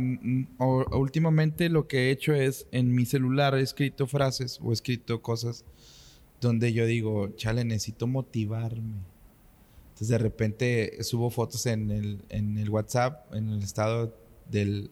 [0.90, 5.22] últimamente lo que he hecho es en mi celular he escrito frases o he escrito
[5.22, 5.64] cosas
[6.40, 8.96] donde yo digo, chale, necesito motivarme.
[9.90, 14.12] Entonces de repente subo fotos en el, en el WhatsApp, en el estado
[14.50, 14.90] de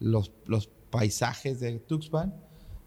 [0.00, 2.34] los, los paisajes de Tuxpan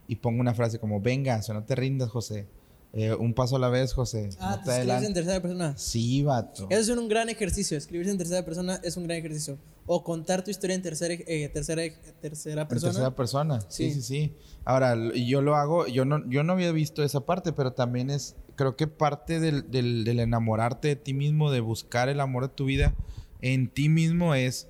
[0.08, 2.48] y pongo una frase como, venga, o no te rindas, José.
[2.92, 4.30] Eh, un paso a la vez, José.
[4.40, 5.78] Ah, te escribes en tercera persona.
[5.78, 6.66] Sí, vato.
[6.72, 7.78] Eso es un gran ejercicio.
[7.78, 9.60] Escribirse en tercera persona es un gran ejercicio.
[9.86, 11.84] O contar tu historia en tercera, eh, tercera,
[12.22, 12.92] tercera En persona.
[12.92, 13.62] tercera persona.
[13.70, 13.94] Sí, Sí.
[13.94, 14.34] sí, sí.
[14.66, 18.36] Ahora, yo lo hago, yo no, yo no había visto esa parte, pero también es,
[18.56, 22.54] creo que parte del, del, del enamorarte de ti mismo, de buscar el amor de
[22.56, 22.96] tu vida
[23.42, 24.68] en ti mismo es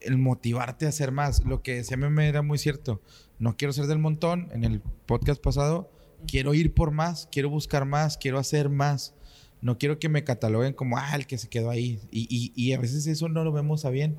[0.00, 1.44] el motivarte a hacer más.
[1.44, 3.00] Lo que decía Meme era muy cierto.
[3.38, 4.48] No quiero ser del montón.
[4.52, 5.90] En el podcast pasado,
[6.26, 9.14] quiero ir por más, quiero buscar más, quiero hacer más.
[9.60, 12.00] No quiero que me cataloguen como, ah, el que se quedó ahí.
[12.10, 14.18] Y, y, y a veces eso no lo vemos a bien.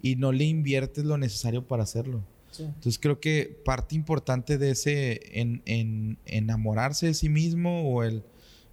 [0.00, 2.24] Y no le inviertes lo necesario para hacerlo.
[2.50, 2.62] Sí.
[2.62, 8.22] Entonces creo que parte importante de ese en, en enamorarse de sí mismo o el,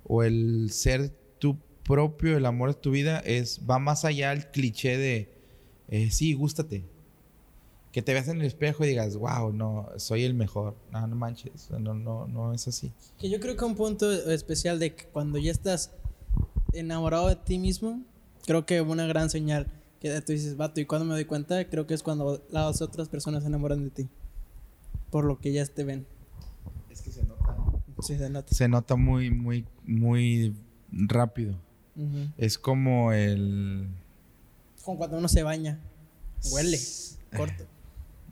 [0.06, 1.10] o el ser
[1.40, 5.36] tu propio, el amor de tu vida, es va más allá el cliché de
[5.88, 6.84] eh, sí, gústate.
[7.96, 10.76] Que te veas en el espejo y digas, wow, no, soy el mejor.
[10.92, 12.92] No, no manches, no, no, no es así.
[13.18, 15.92] Que yo creo que un punto especial de que cuando ya estás
[16.74, 18.02] enamorado de ti mismo,
[18.46, 19.68] creo que una gran señal
[20.02, 23.08] que tú dices, vato, y cuando me doy cuenta, creo que es cuando las otras
[23.08, 24.10] personas se enamoran de ti.
[25.10, 26.06] Por lo que ya te ven.
[26.90, 27.56] Es que se nota.
[28.02, 28.54] Sí, se nota.
[28.54, 30.54] Se nota muy, muy, muy
[30.92, 31.56] rápido.
[31.96, 32.28] Ujú.
[32.38, 33.88] Es como el...
[34.84, 35.80] Como cuando uno se baña.
[36.52, 36.78] Huele.
[37.38, 37.74] Corto.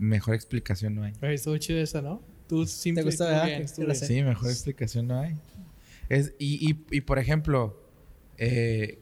[0.04, 1.14] Mejor explicación no hay.
[1.22, 2.22] Oye, estuvo chido esa, ¿no?
[2.50, 3.04] Tú simple.
[3.04, 3.46] gustó, estuvo verdad?
[3.46, 3.96] bien, bien.
[3.96, 5.36] Sí, mejor explicación no hay.
[6.10, 7.82] Es, y, y, y, por ejemplo,
[8.38, 9.00] eh,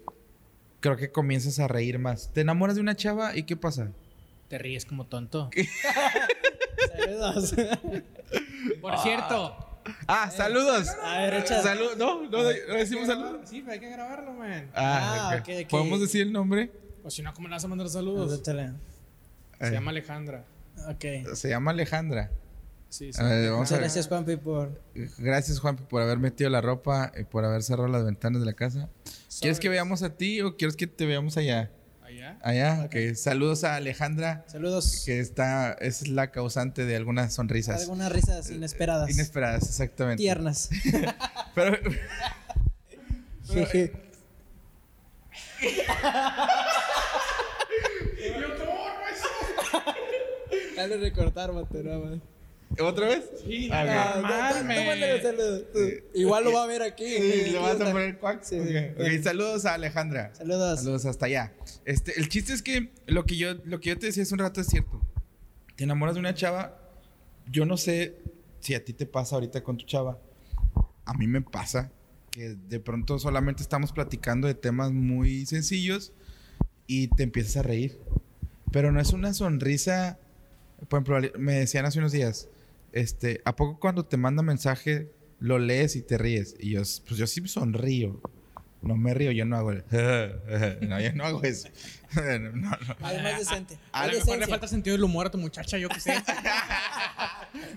[0.79, 2.31] creo que comienzas a reír más.
[2.33, 3.91] Te enamoras de una chava y ¿qué pasa?
[4.47, 5.49] Te ríes como tonto.
[6.95, 7.55] Saludos.
[8.79, 9.81] Por cierto.
[10.07, 10.87] Ah, saludos.
[11.03, 11.47] A ver.
[11.47, 12.43] Salud, no, no, no
[12.75, 13.49] decimos saludos.
[13.49, 14.69] Sí, pero hay que grabarlo, man.
[14.75, 15.43] Ah, Ah.
[15.67, 16.71] ¿Podemos decir el nombre?
[17.03, 18.39] O si no, ¿cómo le vas a mandar Pues, saludos?
[18.43, 20.45] Se Eh, llama Alejandra.
[20.89, 21.33] Ok.
[21.35, 22.31] Se llama Alejandra.
[22.89, 23.23] Sí, sí.
[23.23, 23.81] Ver, vamos Muchas a ver.
[23.83, 24.81] gracias, Juanpi, por.
[25.17, 28.53] Gracias, Juan, por haber metido la ropa y por haber cerrado las ventanas de la
[28.53, 28.89] casa.
[29.39, 31.71] ¿Quieres que veamos a ti o quieres que te veamos allá?
[32.03, 32.37] Allá.
[32.43, 33.15] Allá, ok.
[33.15, 35.03] Saludos a Alejandra, Saludos.
[35.05, 37.81] que está, es la causante de algunas sonrisas.
[37.83, 39.09] Algunas risas inesperadas.
[39.09, 40.21] Inesperadas, exactamente.
[40.21, 40.69] Tiernas.
[41.55, 41.77] Pero,
[43.47, 43.93] Jeje.
[50.81, 52.19] Dale recortar, vato, nada más.
[52.79, 53.29] ¿Otra vez?
[53.45, 55.79] Sí, Ah, tú- tú saludos, tú.
[56.13, 57.05] Igual lo va a ver aquí.
[57.05, 58.43] Sí, le vas a poner cuac.
[58.43, 59.17] Sí, Ok, sí.
[59.17, 60.33] ok, saludos a Alejandra.
[60.33, 60.79] Saludos.
[60.79, 61.53] Saludos hasta allá.
[61.83, 64.39] Este, el chiste es que lo que yo, lo que yo te decía hace un
[64.39, 65.01] rato es cierto.
[65.75, 66.77] Te enamoras de una chava.
[67.51, 68.15] Yo no sé
[68.61, 70.17] si a ti te pasa ahorita con tu chava.
[71.05, 71.91] A mí me pasa
[72.31, 76.13] que de pronto solamente estamos platicando de temas muy sencillos
[76.87, 77.99] y te empiezas a reír.
[78.71, 80.17] Pero no es una sonrisa.
[80.87, 82.49] Por ejemplo, me decían hace unos días,
[82.91, 86.55] este, ¿a poco cuando te manda mensaje lo lees y te ríes?
[86.59, 88.19] Y yo, pues yo sí sonrío.
[88.81, 89.83] No me río, yo no hago el...
[90.81, 91.69] No, yo no hago eso.
[92.13, 92.71] No, no.
[92.99, 93.77] Algo más decente.
[93.93, 96.13] A Hay lo mejor le falta sentido del humor a tu muchacha, yo qué sé.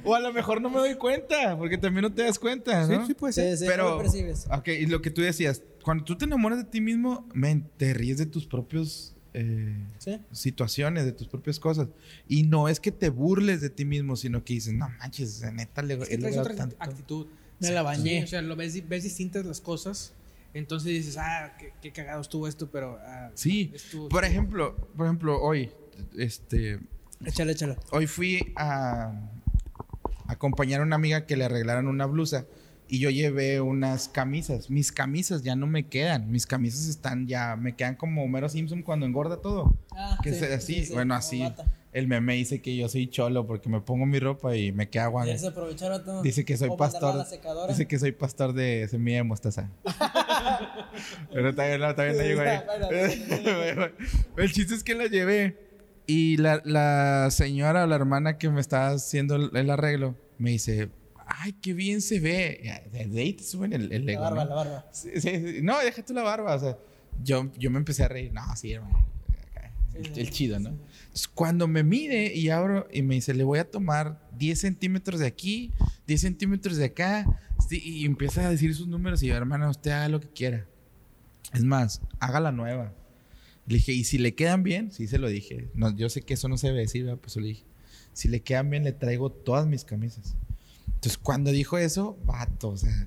[0.05, 3.07] O a lo mejor no me doy cuenta, porque también no te das cuenta, ¿no?
[3.15, 4.47] puede Sí, sí, no Pero, lo percibes.
[4.51, 7.93] ok, y lo que tú decías, cuando tú te enamoras de ti mismo, men, te
[7.95, 10.21] ríes de tus propios eh, Sí.
[10.33, 11.89] situaciones, de tus propias cosas.
[12.29, 15.83] Y no es que te burles de ti mismo, sino que dices, no manches, neta,
[15.83, 16.77] le Es que he otra tanto.
[16.79, 17.27] actitud.
[17.61, 18.25] Me la Sí, bañé.
[18.25, 20.13] o sea, lo ves, ves distintas las cosas.
[20.55, 22.99] Entonces dices, ah, qué, qué cagado estuvo esto, pero.
[23.03, 25.71] ah, Sí, estuvo- por ejemplo, por ejemplo, hoy,
[26.17, 26.79] este,
[27.25, 27.77] Échale, échale.
[27.91, 29.31] hoy fui a
[30.29, 32.47] acompañar a una amiga que le arreglaran una blusa
[32.87, 34.69] y yo llevé unas camisas.
[34.71, 36.31] Mis camisas ya no me quedan.
[36.31, 39.75] Mis camisas están ya, me quedan como Homero Simpson cuando engorda todo.
[39.93, 41.43] Ah, Que sí, sea así, sí, sí, bueno, así.
[41.93, 45.07] El meme dice que yo soy cholo porque me pongo mi ropa y me queda
[45.07, 45.27] guanga.
[45.27, 46.23] ¿Quieres aprovechar a todo?
[46.23, 47.25] Dice que soy pastor.
[47.69, 49.71] Dice que soy pastor de semilla de mostaza.
[51.33, 52.61] Pero también no, todavía no llego ahí.
[54.37, 55.57] el chiste es que la llevé.
[56.07, 60.91] Y la, la señora o la hermana que me estaba haciendo el arreglo me dice:
[61.27, 62.83] Ay, qué bien se ve.
[62.93, 64.23] Desde ahí te suben el, el La ego.
[64.23, 64.51] barba, ¿no?
[64.51, 64.87] la barba.
[64.93, 65.59] Sí, sí, sí.
[65.63, 66.55] No, deja tú la barba.
[66.55, 66.79] O sea,
[67.23, 68.33] yo, yo me empecé a reír.
[68.33, 69.05] No, sí, hermano.
[69.95, 70.71] El, el chido, ¿no?
[70.71, 75.21] Entonces, cuando me mide y abro y me dice, le voy a tomar 10 centímetros
[75.21, 75.73] de aquí,
[76.09, 79.93] 10 centímetros de acá, Sí, y empieza a decir sus números y yo, hermano, usted
[79.93, 80.67] haga lo que quiera.
[81.53, 82.93] Es más, haga la nueva.
[83.67, 85.69] Le dije, y si le quedan bien, sí se lo dije.
[85.75, 87.21] No, yo sé que eso no se debe decir, ¿verdad?
[87.21, 87.63] pues se lo dije.
[88.13, 90.35] Si le quedan bien, le traigo todas mis camisas.
[91.05, 93.07] Entonces, cuando dijo eso, vato, o sea,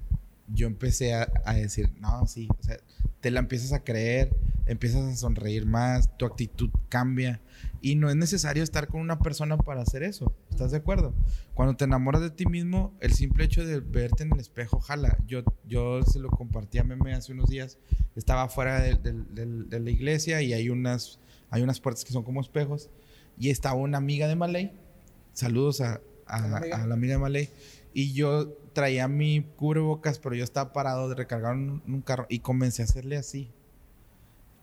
[0.54, 2.78] yo empecé a, a decir, no, sí, o sea,
[3.22, 4.36] te la empiezas a creer,
[4.68, 7.42] empiezas a sonreír más, tu actitud cambia.
[7.82, 10.32] Y no es necesario estar con una persona para hacer eso.
[10.52, 11.12] ¿Estás de acuerdo?
[11.56, 15.18] Cuando te enamoras de ti mismo, el simple hecho de verte en el espejo jala.
[15.28, 17.80] Yo, yo se lo compartí a Meme hace unos días.
[18.16, 21.18] Estaba fuera de, de- de- de la iglesia y hay unas,
[21.50, 22.92] hay unas puertas que son como espejos.
[23.40, 24.80] Y estaba una amiga de Malay.
[25.34, 26.84] Saludos a, a- ¿A la amiga?
[26.84, 27.50] a la amiga de Malay.
[27.98, 32.38] Y yo traía mi cubrebocas, pero yo estaba parado de recargar un, un carro y
[32.38, 33.50] comencé a hacerle así.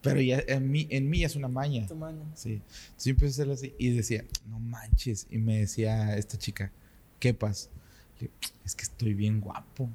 [0.03, 1.85] Pero ya en mí, en mí ya es una maña.
[1.89, 2.23] Tu maña.
[2.37, 2.63] Sí.
[2.63, 5.27] Entonces yo empecé a hacerlo así y decía, no manches.
[5.31, 6.71] Y me decía esta chica,
[7.19, 7.71] ¿qué pasa?
[8.21, 9.91] Le digo, Es que estoy bien guapo.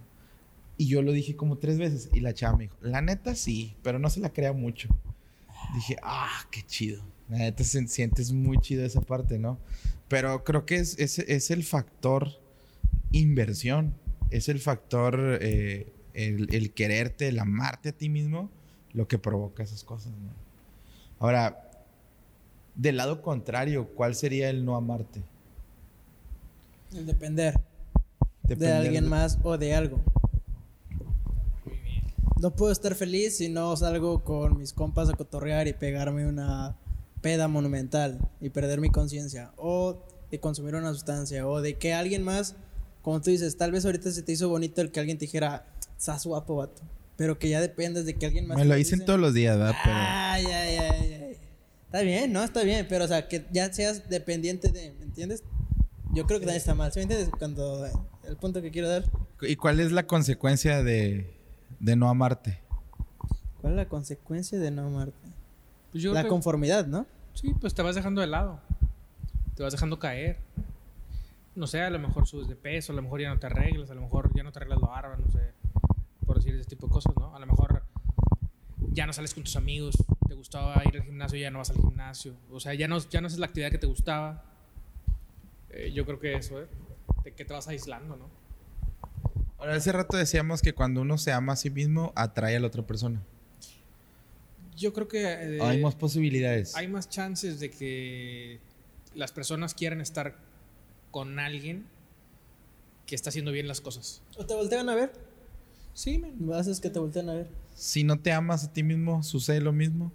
[0.75, 3.77] Y yo lo dije como tres veces y la chava me dijo, la neta sí,
[3.83, 4.89] pero no se la crea mucho.
[5.75, 7.05] Dije, ah, qué chido.
[7.29, 9.59] La neta se sientes muy chido esa parte, ¿no?
[10.09, 12.48] Pero creo que es, es, es el factor
[13.11, 13.93] inversión.
[14.29, 18.49] Es el factor, eh, el, el quererte, el amarte a ti mismo,
[18.93, 20.33] lo que provoca esas cosas, ¿no?
[21.19, 21.69] Ahora,
[22.75, 25.21] del lado contrario, ¿cuál sería el no amarte?
[26.93, 27.59] El depender
[28.43, 30.01] de alguien más o de algo.
[32.41, 36.77] No puedo estar feliz si no salgo con mis compas a cotorrear y pegarme una
[37.21, 39.51] peda monumental y perder mi conciencia.
[39.57, 41.45] O de consumir una sustancia.
[41.45, 42.55] O de que alguien más,
[43.01, 45.65] como tú dices, tal vez ahorita se te hizo bonito el que alguien te dijera,
[45.97, 46.81] estás guapo, vato.
[47.15, 49.05] Pero que ya dependes de que alguien más Me lo dicen dice.
[49.05, 49.75] todos los días, ¿verdad?
[49.83, 51.37] Pero Ay, ay, ay, ay.
[51.85, 52.43] Está bien, ¿no?
[52.43, 55.43] Está bien, pero o sea, que ya seas dependiente de, ¿me entiendes?
[56.13, 57.29] Yo creo que también está mal, ¿sí me entiendes?
[57.37, 57.85] Cuando
[58.27, 59.03] el punto que quiero dar,
[59.41, 61.33] ¿y cuál es la consecuencia de,
[61.79, 62.59] de no amarte?
[63.61, 65.27] ¿cuál es la consecuencia de no amarte?
[65.91, 67.05] Pues yo La creo conformidad, ¿no?
[67.33, 68.59] Sí, pues te vas dejando de lado.
[69.55, 70.37] Te vas dejando caer.
[71.59, 73.89] No sé, a lo mejor subes de peso, a lo mejor ya no te arreglas,
[73.91, 75.51] a lo mejor ya no te arreglas la barba, no sé.
[76.25, 77.35] Por decir ese tipo de cosas, ¿no?
[77.35, 77.83] A lo mejor
[78.93, 79.95] ya no sales con tus amigos,
[80.27, 82.33] te gustaba ir al gimnasio, ya no vas al gimnasio.
[82.49, 84.45] O sea, ya no, ya no haces la actividad que te gustaba.
[85.71, 86.67] Eh, yo creo que eso, ¿eh?
[87.25, 88.29] De que te vas aislando, ¿no?
[89.57, 92.67] Ahora, hace rato decíamos que cuando uno se ama a sí mismo, atrae a la
[92.67, 93.21] otra persona.
[94.77, 95.23] Yo creo que...
[95.57, 96.73] eh, Hay más posibilidades.
[96.77, 98.61] hay más chances de que
[99.13, 100.37] las personas quieran estar
[101.11, 101.85] con alguien
[103.05, 104.21] que está haciendo bien las cosas.
[104.37, 105.11] ¿O te voltean a ver?
[105.93, 106.37] Sí, men.
[106.53, 107.47] Haces que te voltean a ver.
[107.73, 110.11] Si no te amas a ti mismo, sucede lo mismo.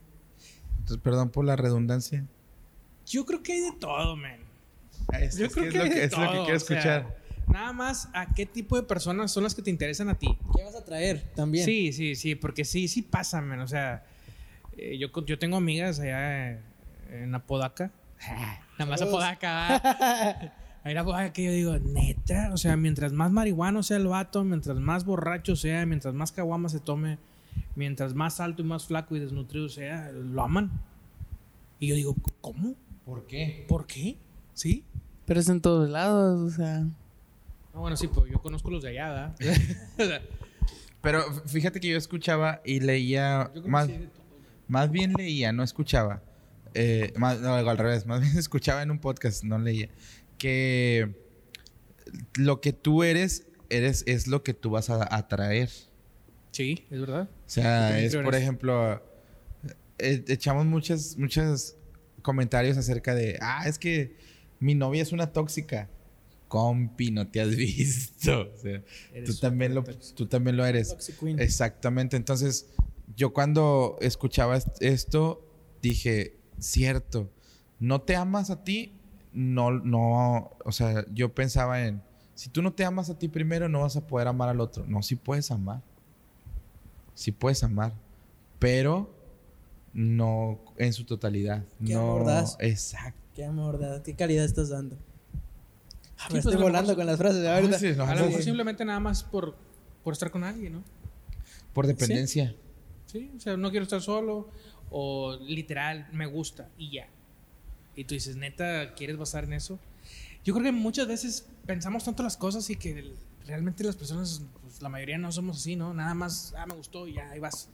[0.78, 2.24] Entonces, perdón por la redundancia.
[3.06, 4.38] Yo creo que hay de todo, man.
[5.20, 6.44] Es, Yo es creo que que, es lo hay que, de es lo que todo,
[6.44, 7.16] quiero o sea, escuchar.
[7.48, 10.38] nada más a qué tipo de personas son las que te interesan a ti.
[10.56, 11.64] ¿Qué vas a traer también?
[11.64, 13.60] Sí, sí, sí, porque sí, sí pasa, man.
[13.60, 14.06] O sea,
[14.76, 16.60] eh, yo, yo tengo amigas allá
[17.10, 17.90] en Apodaca.
[18.78, 19.02] Nada más.
[19.02, 20.54] Apodaca.
[20.84, 24.44] Hay una Apodaca que yo digo, neta, o sea, mientras más marihuano sea el vato,
[24.44, 27.18] mientras más borracho sea, mientras más caguama se tome,
[27.74, 30.70] mientras más alto y más flaco y desnutrido sea, lo aman.
[31.80, 32.74] Y yo digo, ¿cómo?
[33.04, 33.64] ¿Por qué?
[33.66, 34.16] ¿Por qué?
[34.52, 34.84] ¿Sí?
[35.24, 36.86] Pero es en todos lados, o sea.
[37.72, 39.34] Bueno, sí, pues yo conozco los de allá,
[39.98, 40.22] ¿verdad?
[41.00, 44.08] Pero fíjate que yo escuchaba y leía yo creo más, sí
[44.68, 46.22] más bien leía, no escuchaba.
[46.74, 49.88] Eh, más, no, al revés, más bien escuchaba en un podcast, no leía.
[50.38, 51.14] Que
[52.36, 55.70] lo que tú eres, eres es lo que tú vas a atraer.
[56.52, 57.28] Sí, es verdad.
[57.30, 59.02] O sea, es por ejemplo,
[59.98, 61.76] eh, echamos muchos, muchos
[62.22, 64.16] comentarios acerca de, ah, es que
[64.60, 65.90] mi novia es una tóxica.
[66.48, 68.50] Compi, no te has visto.
[68.52, 68.82] O sea,
[69.24, 70.14] tú también, lo, tóxico.
[70.14, 70.94] tú también lo eres.
[71.18, 71.40] Queen.
[71.40, 72.16] Exactamente.
[72.16, 72.68] Entonces,
[73.16, 75.44] yo cuando escuchaba est- esto,
[75.82, 77.32] dije, cierto,
[77.80, 78.92] no te amas a ti,
[79.34, 82.00] no, no, o sea, yo pensaba en,
[82.34, 84.84] si tú no te amas a ti primero, no vas a poder amar al otro.
[84.86, 85.82] No, sí puedes amar.
[87.14, 87.92] Sí puedes amar,
[88.58, 89.12] pero
[89.92, 91.64] no en su totalidad.
[91.84, 92.56] Qué no, amor das.
[92.60, 93.20] exacto.
[93.34, 94.02] Qué amor, ¿verdad?
[94.02, 94.96] qué calidad estás dando.
[96.18, 97.76] Ah, Sí, me pues, estoy volando con las frases de ahorita.
[97.76, 98.44] Ah, sí, no, A lo sí, mejor sí.
[98.44, 99.56] simplemente nada más por,
[100.02, 100.82] por estar con alguien, ¿no?
[101.72, 102.54] Por dependencia.
[103.06, 104.48] Sí, o sea, no quiero estar solo
[104.90, 107.08] o literal, me gusta y ya.
[107.96, 109.78] Y tú dices, neta, ¿quieres basar en eso?
[110.44, 113.12] Yo creo que muchas veces pensamos tanto las cosas y que
[113.46, 115.94] realmente las personas, pues, la mayoría no somos así, ¿no?
[115.94, 117.68] Nada más, ah, me gustó y ya, ahí vas.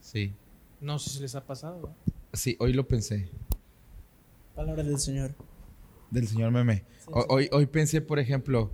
[0.00, 0.32] Sí.
[0.80, 1.80] No sé si les ha pasado.
[1.80, 2.12] ¿no?
[2.32, 3.30] Sí, hoy lo pensé.
[4.54, 5.34] Palabras del Señor.
[6.10, 6.84] Del señor Meme.
[6.98, 7.26] Sí, Ho- sí.
[7.30, 8.70] Hoy, hoy pensé, por ejemplo,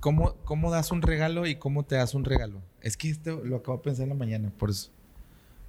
[0.00, 2.60] ¿cómo, ¿cómo das un regalo y cómo te das un regalo?
[2.82, 4.90] Es que esto lo acabo de pensar en la mañana, por eso.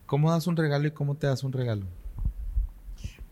[0.06, 1.86] ¿Cómo das un regalo y cómo te das un regalo?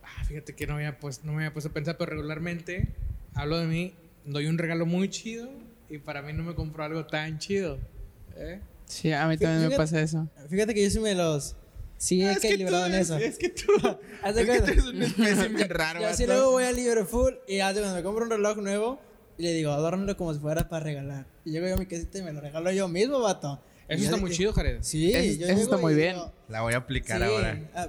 [0.04, 2.88] Ah, fíjate que no me, había puesto, no me había puesto a pensar, pero regularmente
[3.36, 3.94] hablo de mí,
[4.26, 5.50] doy un regalo muy chido
[5.90, 7.78] y para mí no me compro algo tan chido.
[8.36, 8.60] ¿eh?
[8.86, 10.28] Sí, a mí también me pasa eso.
[10.50, 11.56] Fíjate que yo sí me los.
[11.98, 13.18] Sí, Ah, es que tú equilibrado en eso.
[13.18, 13.72] Es que tú,
[14.26, 16.02] es que tú eres una especie bien raro.
[16.02, 16.34] Yo así vato.
[16.34, 19.00] luego voy a Liverpool y hace cuando me compro un reloj nuevo
[19.38, 21.26] y le digo, adórnalo como si fuera para regalar.
[21.46, 23.62] Y llego yo a mi casita y me lo regalo yo mismo, vato.
[23.88, 24.78] Eso está muy que- chido, Jared.
[24.82, 26.18] Sí, Eso- yo eso llego está muy bien.
[26.50, 27.60] La voy a aplicar sí, ahora.
[27.76, 27.88] ah,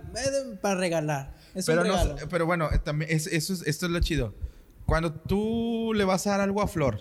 [0.60, 1.34] para regalar.
[1.54, 4.34] Es pero, un no, pero bueno, eh, también es- eso es, esto es lo chido.
[4.86, 7.00] Cuando tú le vas a dar algo a Flor,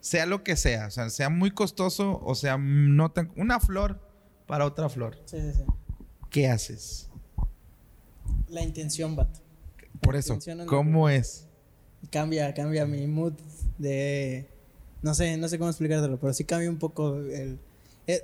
[0.00, 3.32] sea lo que sea, o sea, sea muy costoso o sea no tan...
[3.36, 3.98] Una flor
[4.46, 5.16] para otra flor.
[5.24, 5.64] Sí, sí, sí.
[6.28, 7.08] ¿Qué haces?
[8.48, 9.40] La intención, vato.
[10.00, 11.48] Por eso, ¿cómo es?
[12.10, 13.32] Cambia, cambia mi mood
[13.78, 14.46] de...
[15.00, 17.58] No sé, no sé cómo explicártelo, pero sí cambia un poco el...
[18.06, 18.22] eh,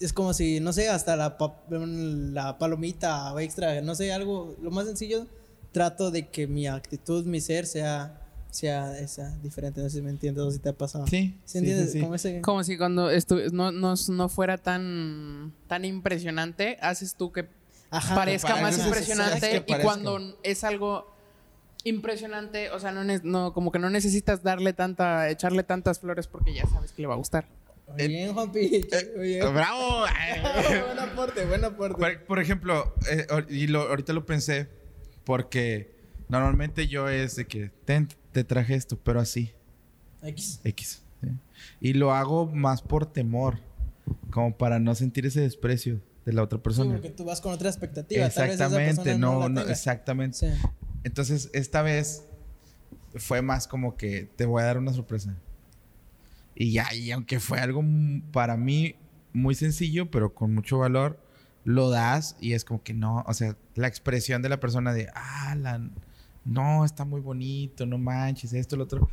[0.00, 4.56] es como si, no sé, hasta la, pa- la palomita o extra, no sé, algo,
[4.62, 5.26] lo más sencillo,
[5.72, 8.20] trato de que mi actitud, mi ser sea,
[8.50, 9.80] sea esa, diferente.
[9.82, 11.06] No sé si me entiendes o si te ha pasado.
[11.06, 11.86] Sí, ¿Sí entiendes?
[11.88, 12.00] sí, sí.
[12.00, 12.40] Como ese...
[12.40, 13.10] Como si cuando
[13.52, 17.48] no, no, no fuera tan, tan impresionante, haces tú que
[17.90, 19.64] Ajá, parezca más impresionante.
[19.66, 21.06] y cuando es algo
[21.84, 26.54] impresionante, o sea, no, no como que no necesitas darle tanta, echarle tantas flores porque
[26.54, 27.46] ya sabes que le va a gustar.
[27.96, 28.86] Muy bien, Juanpi.
[29.16, 29.54] Muy bien.
[29.54, 30.04] ¡Bravo!
[30.86, 31.98] buen aporte, buen aporte.
[31.98, 34.68] Por, por ejemplo, eh, y lo- ahorita lo pensé,
[35.24, 35.94] porque
[36.28, 39.52] normalmente yo es de que, ten, te traje esto, pero así,
[40.22, 40.60] X.
[40.64, 41.02] X.
[41.22, 41.28] ¿sí?
[41.80, 43.58] Y lo hago más por temor,
[44.30, 46.92] como para no sentir ese desprecio de la otra Sí, persona.
[46.92, 48.28] porque tú vas con otra expectativa.
[48.30, 49.72] tal vez Exactamente, no, no, tenga.
[49.72, 50.36] exactamente.
[50.38, 50.46] Sí.
[51.04, 52.24] Entonces, esta vez
[53.16, 55.34] fue más como que te voy a dar una sorpresa.
[56.60, 57.82] Y ya, y aunque fue algo
[58.32, 58.94] para mí
[59.32, 61.18] muy sencillo, pero con mucho valor,
[61.64, 65.08] lo das y es como que no, o sea, la expresión de la persona de,
[65.14, 65.80] ah, la,
[66.44, 69.08] no, está muy bonito, no manches, esto, lo otro.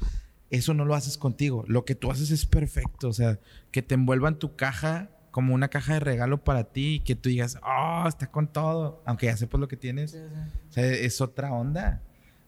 [0.50, 1.64] Eso no lo haces contigo.
[1.68, 3.08] Lo que tú haces es perfecto.
[3.08, 3.40] O sea,
[3.72, 7.30] que te envuelvan tu caja como una caja de regalo para ti y que tú
[7.30, 9.02] digas, oh, está con todo.
[9.06, 10.12] Aunque ya sepas lo que tienes.
[10.12, 12.02] Sí, O sea, es otra onda.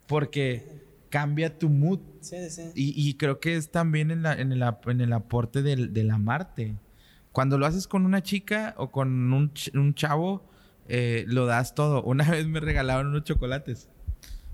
[0.07, 1.99] Porque cambia tu mood.
[2.21, 2.49] sí.
[2.49, 2.71] Sí.
[2.75, 5.93] Y, y creo que es también en, la- en el, ap- en el aporte del,
[5.93, 6.75] del amarte.
[7.31, 10.49] Cuando lo haces con una chica o con un, ch- un chavo,
[10.87, 12.03] eh, lo das todo.
[12.05, 13.89] Una vez me regalaron unos chocolates.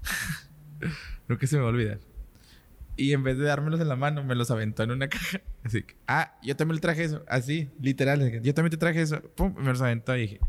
[1.28, 2.00] creo que se me va a olvidar.
[2.98, 5.42] Y en vez de dármelos en la mano, me los aventó en una caja.
[5.64, 7.24] Así que, ah, yo también le traje eso.
[7.28, 8.42] Así, literal.
[8.42, 9.22] Yo también te traje eso.
[9.36, 10.40] Pum, me los aventó y dije,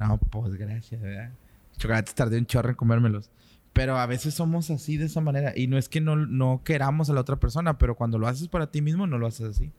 [0.00, 1.32] no, pues gracias, ¿verdad?
[1.76, 3.30] Chocolates tardé un chorro en comérmelos.
[3.74, 5.52] Pero a veces somos así de esa manera.
[5.54, 8.48] Y no es que no, no queramos a la otra persona, pero cuando lo haces
[8.48, 9.72] para ti mismo, no lo haces así.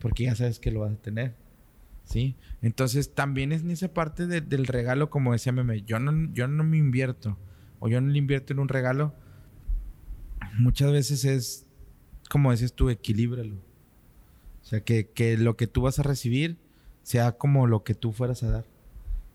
[0.00, 1.34] Porque ya sabes que lo vas a tener.
[2.04, 2.36] ¿Sí?
[2.62, 6.48] Entonces también es en esa parte de- del regalo, como decía Meme, yo no, yo
[6.48, 7.36] no me invierto.
[7.80, 9.12] O yo no le invierto en un regalo.
[10.58, 11.66] Muchas veces es,
[12.30, 13.56] como dices tú, equilíbralo.
[13.56, 16.56] O sea, que, que lo que tú vas a recibir
[17.02, 18.64] sea como lo que tú fueras a dar.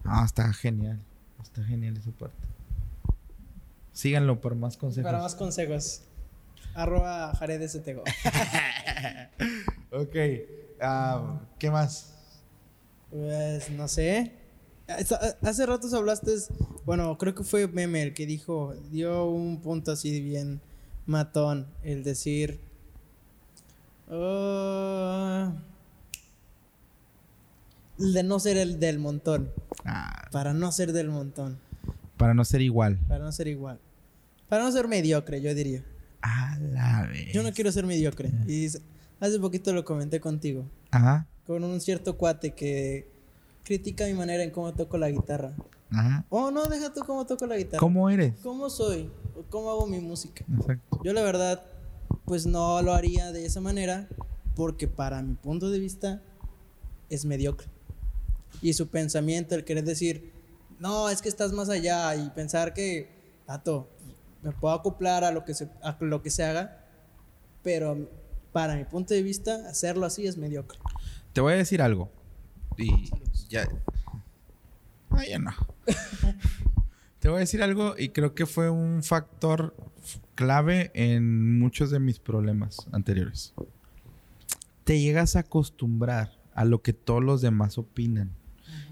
[0.06, 1.00] Ah, está genial.
[1.42, 2.38] Está genial esa parte.
[3.94, 5.06] Síganlo por más consejos.
[5.10, 6.02] Para más consejos.
[6.76, 8.04] Arroba Jared STGO.
[9.92, 10.16] Ok.
[10.82, 12.12] ah, ¿Qué más?
[13.12, 14.32] Pues no sé.
[14.88, 16.32] Hace- Hace ratos hablaste,
[16.86, 20.62] bueno, creo que fue Meme el que dijo, dio un punto así bien
[21.06, 22.60] matón, el decir,
[24.10, 25.54] "Ah,
[28.00, 29.52] el de no ser el del montón,
[29.86, 31.60] Ah, para no ser del montón,
[32.24, 32.98] para no ser igual.
[33.08, 33.80] para no ser igual,
[34.48, 35.84] para no ser mediocre, yo diría.
[36.22, 37.34] A la vez.
[37.34, 38.32] Yo no quiero ser mediocre.
[38.48, 38.68] Y
[39.20, 41.28] hace poquito lo comenté contigo, Ajá.
[41.46, 43.10] con un cierto cuate que
[43.64, 45.54] critica mi manera en cómo toco la guitarra.
[45.92, 46.26] Ajá.
[46.30, 47.80] Oh, no, deja tú cómo toco la guitarra.
[47.80, 48.34] ¿Cómo eres?
[48.42, 49.10] ¿Cómo soy?
[49.36, 50.46] ¿O ¿Cómo hago mi música?
[50.58, 51.02] Exacto.
[51.04, 51.62] Yo la verdad,
[52.26, 54.08] pues no lo haría de esa manera
[54.56, 56.22] porque para mi punto de vista
[57.10, 57.68] es mediocre.
[58.62, 60.32] Y su pensamiento, el querer decir,
[60.80, 63.10] no, es que estás más allá y pensar que,
[63.46, 63.90] tato,
[64.42, 66.86] me puedo acoplar a lo que se, a lo que se haga,
[67.64, 68.10] pero
[68.52, 70.80] para mi punto de vista, hacerlo así es mediocre.
[71.34, 72.12] Te voy a decir algo.
[72.78, 73.10] Y
[73.50, 73.68] ya.
[75.10, 75.52] Ah, ya no.
[77.20, 79.76] Te voy a decir algo y creo que fue un factor
[80.36, 83.54] clave en muchos de mis problemas anteriores.
[84.84, 88.36] Te llegas a acostumbrar a lo que todos los demás opinan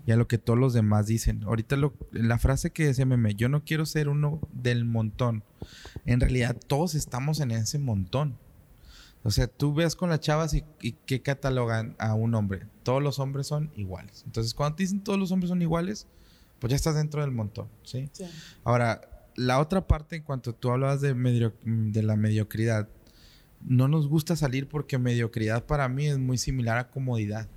[0.05, 1.43] y a lo que todos los demás dicen.
[1.43, 5.43] Ahorita lo- la frase que decía Meme, yo no quiero ser uno del montón.
[6.05, 8.37] En realidad todos estamos en ese montón.
[9.23, 12.65] O sea, tú ves con las chavas y, y qué catalogan a un hombre.
[12.81, 14.23] Todos los hombres son iguales.
[14.25, 16.07] Entonces, cuando te dicen todos los hombres son iguales,
[16.57, 18.09] pues ya estás dentro del montón, ¿sí?
[18.11, 18.25] Sí.
[18.63, 19.01] Ahora,
[19.35, 22.89] la otra parte, en cuanto tú hablabas de, medio- de la mediocridad,
[23.63, 27.47] no nos gusta salir porque mediocridad para mí es muy similar a comodidad.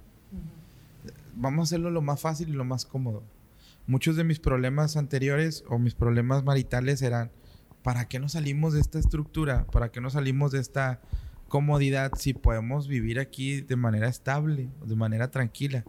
[1.36, 3.24] Vamos a hacerlo lo más fácil y lo más cómodo.
[3.86, 7.32] Muchos de mis problemas anteriores o mis problemas maritales eran,
[7.82, 9.66] ¿para qué no salimos de esta estructura?
[9.66, 11.00] ¿Para qué no salimos de esta
[11.48, 15.84] comodidad si podemos vivir aquí de manera estable, de manera tranquila?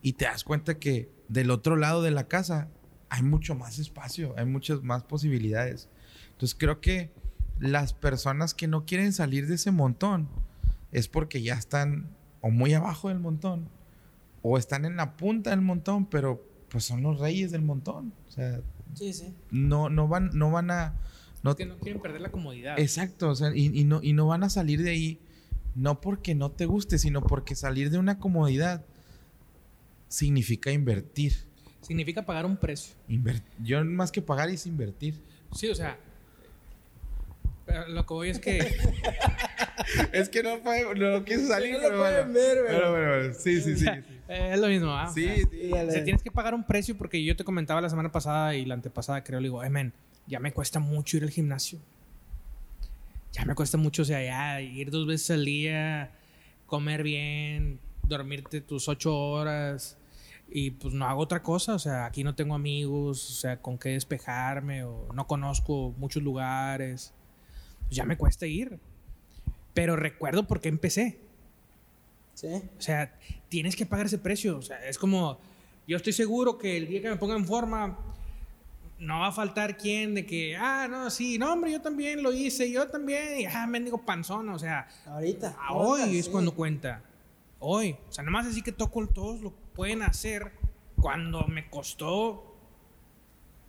[0.00, 2.68] Y te das cuenta que del otro lado de la casa
[3.10, 5.88] hay mucho más espacio, hay muchas más posibilidades.
[6.32, 7.12] Entonces creo que
[7.58, 10.28] las personas que no quieren salir de ese montón
[10.92, 13.68] es porque ya están o muy abajo del montón
[14.46, 18.12] o están en la punta del montón, pero pues son los reyes del montón.
[18.28, 18.60] O sea,
[18.94, 19.34] Sí, sí.
[19.50, 20.94] no, no, van, no van a...
[21.42, 22.78] No, Es que no quieren perder la comodidad.
[22.78, 25.18] Exacto, o sea, y, y no, y no van a salir de ahí
[25.74, 28.84] no porque no te guste, sino porque salir de una comodidad
[30.08, 31.32] significa invertir.
[31.80, 32.94] Significa pagar un precio.
[33.08, 35.20] Inver- Yo más que pagar es invertir.
[35.54, 35.98] Sí, o sea.
[37.66, 38.58] pero lo que voy es que.
[40.12, 42.32] Es que no, puede, no quise salir, No lo pero pueden bueno.
[42.32, 42.74] ver, güey.
[42.74, 43.86] Pero bueno, bueno, sí, sí, sí.
[44.28, 45.08] Eh, es lo mismo, ¿ah?
[45.10, 45.72] O Sí, sea, sí.
[45.72, 48.64] O sea, tienes que pagar un precio porque yo te comentaba la semana pasada y
[48.64, 49.92] la antepasada, creo, le digo, eh, men,
[50.26, 51.78] ya me cuesta mucho ir al gimnasio.
[53.32, 56.12] Ya me cuesta mucho, o sea, ya ir dos veces al día,
[56.66, 59.98] comer bien, dormirte tus ocho horas
[60.48, 63.76] y pues no hago otra cosa, o sea, aquí no tengo amigos, o sea, con
[63.76, 67.12] qué despejarme o no conozco muchos lugares.
[67.86, 68.78] Pues ya me cuesta ir.
[69.74, 71.18] Pero recuerdo por qué empecé.
[72.34, 72.48] Sí.
[72.78, 73.14] O sea,
[73.48, 74.58] tienes que pagar ese precio.
[74.58, 75.38] O sea, es como,
[75.86, 77.96] yo estoy seguro que el día que me ponga en forma,
[78.98, 82.32] no va a faltar quien de que, ah, no, sí, no, hombre, yo también lo
[82.32, 84.48] hice, yo también, y ah, mendigo panzón.
[84.50, 85.56] O sea, Ahorita.
[85.60, 86.30] a hoy ahorita, es sí.
[86.30, 87.02] cuando cuenta.
[87.60, 87.96] Hoy.
[88.08, 90.52] O sea, nomás así que toco, todos lo pueden hacer
[91.00, 92.56] cuando me costó,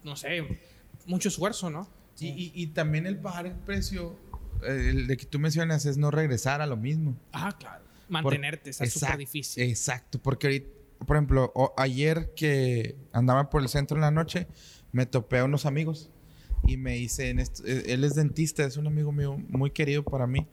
[0.04, 0.60] no sé,
[1.06, 1.88] mucho esfuerzo, ¿no?
[2.20, 4.16] Y, y- y también el pagar el precio,
[4.64, 7.16] el de que tú mencionas, es no regresar a lo mismo.
[7.34, 7.84] Ah, claro.
[8.08, 9.64] Por- Mantenerte, está súper difícil.
[9.64, 10.68] Exacto, porque ahorita,
[11.06, 14.48] por ejemplo, o- ayer que andaba por el centro en la noche,
[14.92, 16.10] me topé a unos amigos
[16.68, 20.04] y me dice, en esto- eh, él es dentista, es un amigo mío muy querido
[20.04, 20.46] para mí.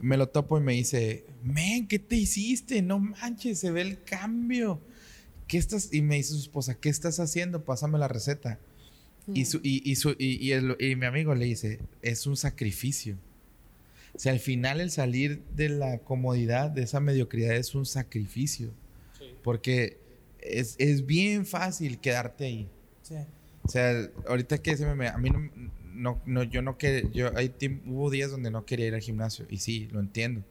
[0.00, 2.80] Me lo topo y me dice, men, ¿qué te hiciste?
[2.82, 4.80] No manches, se ve el cambio.
[5.46, 5.92] ¿Qué estás?
[5.92, 7.64] Y me dice su esposa, ¿qué estás haciendo?
[7.64, 8.58] Pásame la receta.
[9.34, 12.36] Y, su, y, y su- y- y el- y mi amigo le dice, es un
[12.36, 13.16] sacrificio.
[14.16, 18.72] Sea, al final el salir de la comodidad, de esa mediocridad, es un sacrificio.
[19.42, 19.98] Porque
[20.40, 22.68] es, es bien fácil quedarte ahí.
[23.02, 23.14] Sí.
[23.62, 25.08] O sea, ahorita que se me...
[25.08, 25.50] A mí no...
[25.94, 27.10] no, no yo no quería...
[27.12, 27.54] Yo, hay
[27.86, 29.46] hubo días donde no quería ir al gimnasio.
[29.48, 30.44] Y sí, lo entiendo.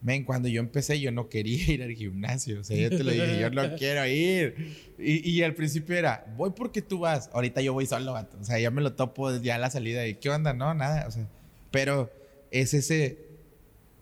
[0.00, 2.60] Men, cuando yo empecé yo no quería ir al gimnasio.
[2.60, 4.94] O sea, yo te lo dije, yo no quiero ir.
[4.98, 7.30] Y, y al principio era, voy porque tú vas.
[7.32, 8.36] Ahorita yo voy solo, vato.
[8.40, 10.06] O sea, ya me lo topo ya a la salida.
[10.06, 10.52] ¿Y qué onda?
[10.54, 11.06] No, nada.
[11.06, 11.28] O sea,
[11.70, 12.10] pero
[12.52, 13.26] es ese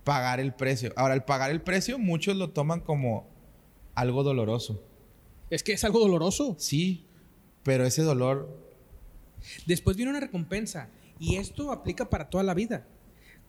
[0.04, 0.92] pagar el precio.
[0.96, 3.28] Ahora, el pagar el precio, muchos lo toman como
[3.94, 4.82] algo doloroso.
[5.48, 6.56] Es que es algo doloroso.
[6.58, 7.06] Sí,
[7.62, 8.70] pero ese dolor
[9.66, 10.88] Después viene una recompensa.
[11.18, 12.86] Y esto aplica para toda la vida.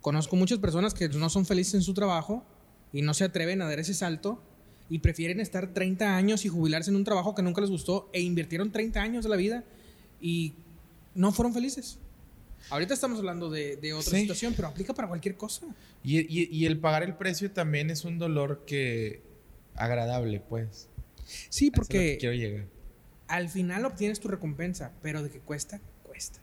[0.01, 2.43] Conozco muchas personas que no son felices en su trabajo
[2.91, 4.41] y no se atreven a dar ese salto
[4.89, 8.21] y prefieren estar 30 años y jubilarse en un trabajo que nunca les gustó e
[8.21, 9.63] invirtieron 30 años de la vida
[10.19, 10.53] y
[11.15, 11.99] no fueron felices.
[12.71, 14.21] Ahorita estamos hablando de, de otra Sí.
[14.21, 15.67] situación, pero aplica para cualquier cosa.
[16.03, 19.21] Y, y- y el pagar el precio también es un dolor que
[19.75, 20.87] agradable, pues.
[21.49, 22.65] Sí, porque quiero llegar.
[23.27, 26.39] al final obtienes tu recompensa, pero de que cuesta, cuesta.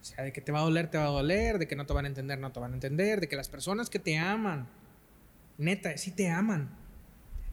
[0.00, 1.84] O sea, de que te va a doler, te va a doler, de que no
[1.84, 4.16] te van a entender, no te van a entender, de que las personas que te
[4.16, 4.66] aman,
[5.58, 6.70] neta, sí te aman,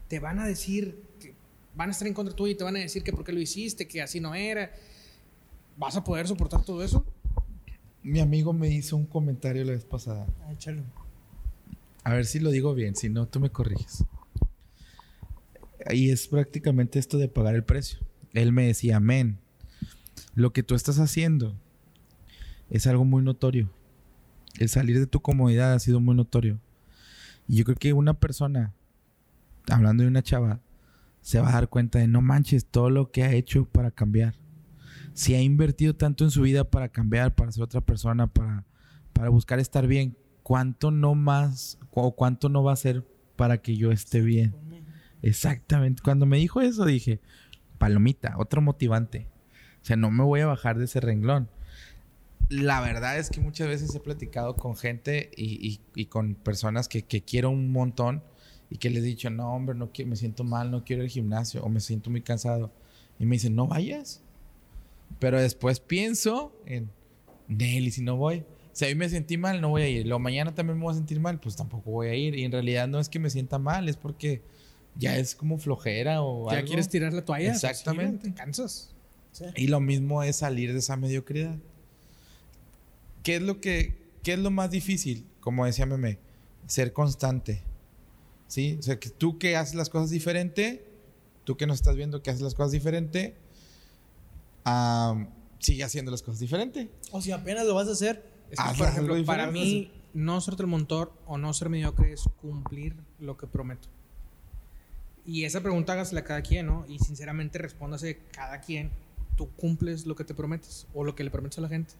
[0.08, 1.34] te van a decir que
[1.74, 3.40] van a estar en contra tuyo y te van a decir que por qué lo
[3.40, 4.72] hiciste, que así no era.
[5.76, 7.04] ¿Vas a poder soportar todo eso?
[8.02, 10.26] Mi amigo me hizo un comentario la vez pasada.
[10.42, 10.82] Ah, échalo.
[12.04, 14.04] A ver si lo digo bien, si no, tú me corriges.
[15.90, 17.98] Y es prácticamente esto de pagar el precio.
[18.32, 19.38] Él me decía, amén,
[20.34, 21.54] lo que tú estás haciendo
[22.70, 23.70] es algo muy notorio.
[24.58, 26.58] El salir de tu comodidad ha sido muy notorio.
[27.46, 28.74] Y yo creo que una persona,
[29.68, 30.60] hablando de una chava,
[31.20, 34.34] se va a dar cuenta de no manches todo lo que ha hecho para cambiar.
[35.18, 38.64] Si ha invertido tanto en su vida para cambiar, para ser otra persona, para,
[39.12, 43.04] para buscar estar bien, ¿cuánto no más o cuánto no va a ser
[43.34, 44.54] para que yo esté bien?
[45.22, 46.02] Exactamente.
[46.04, 47.20] Cuando me dijo eso dije,
[47.78, 49.26] palomita, otro motivante.
[49.82, 51.48] O sea, no me voy a bajar de ese renglón.
[52.48, 57.02] la verdad es que muchas veces he platicado con gente y, y- con personas que,
[57.02, 58.22] que quiero un montón
[58.70, 61.10] y que les he dicho, no, hombre, no me siento mal, no quiero ir al
[61.10, 62.72] gimnasio o me siento muy cansado.
[63.18, 64.22] Y me dicen, no vayas.
[65.18, 66.90] Pero después pienso en,
[67.48, 68.44] Nelly, si no voy.
[68.72, 70.06] Si hoy me sentí mal, no voy a ir.
[70.06, 72.36] Lo mañana también me voy a sentir mal, pues tampoco voy a ir.
[72.36, 74.42] Y en realidad no es que me sienta mal, es porque
[74.94, 76.68] ya es como flojera o ¿Ya algo.
[76.68, 77.50] quieres tirar la toalla?
[77.50, 78.28] Pues Exactamente.
[78.28, 78.94] te cansas.
[79.32, 79.44] Sí.
[79.56, 81.56] Y lo mismo es salir de esa mediocridad.
[83.22, 85.26] ¿Qué es lo que qué es lo más difícil?
[85.40, 86.18] Como decía Meme,
[86.66, 87.62] ser constante.
[88.46, 88.76] ¿Sí?
[88.78, 90.84] O sea, que tú que haces las cosas diferente,
[91.44, 93.36] tú que nos estás viendo que haces las cosas diferente,
[95.58, 96.90] sigue haciendo las cosas diferente.
[97.10, 100.54] O si apenas lo vas a hacer, Es que, por ejemplo, para mí, no ser
[100.58, 103.88] el motor o no ser mediocre es cumplir lo que prometo.
[105.26, 106.86] Y esa pregunta hágasela a cada quien, ¿no?
[106.88, 108.90] Y sinceramente respóndase cada quien.
[109.36, 111.94] Tú cumples lo que te prometes o lo que le prometes a la gente.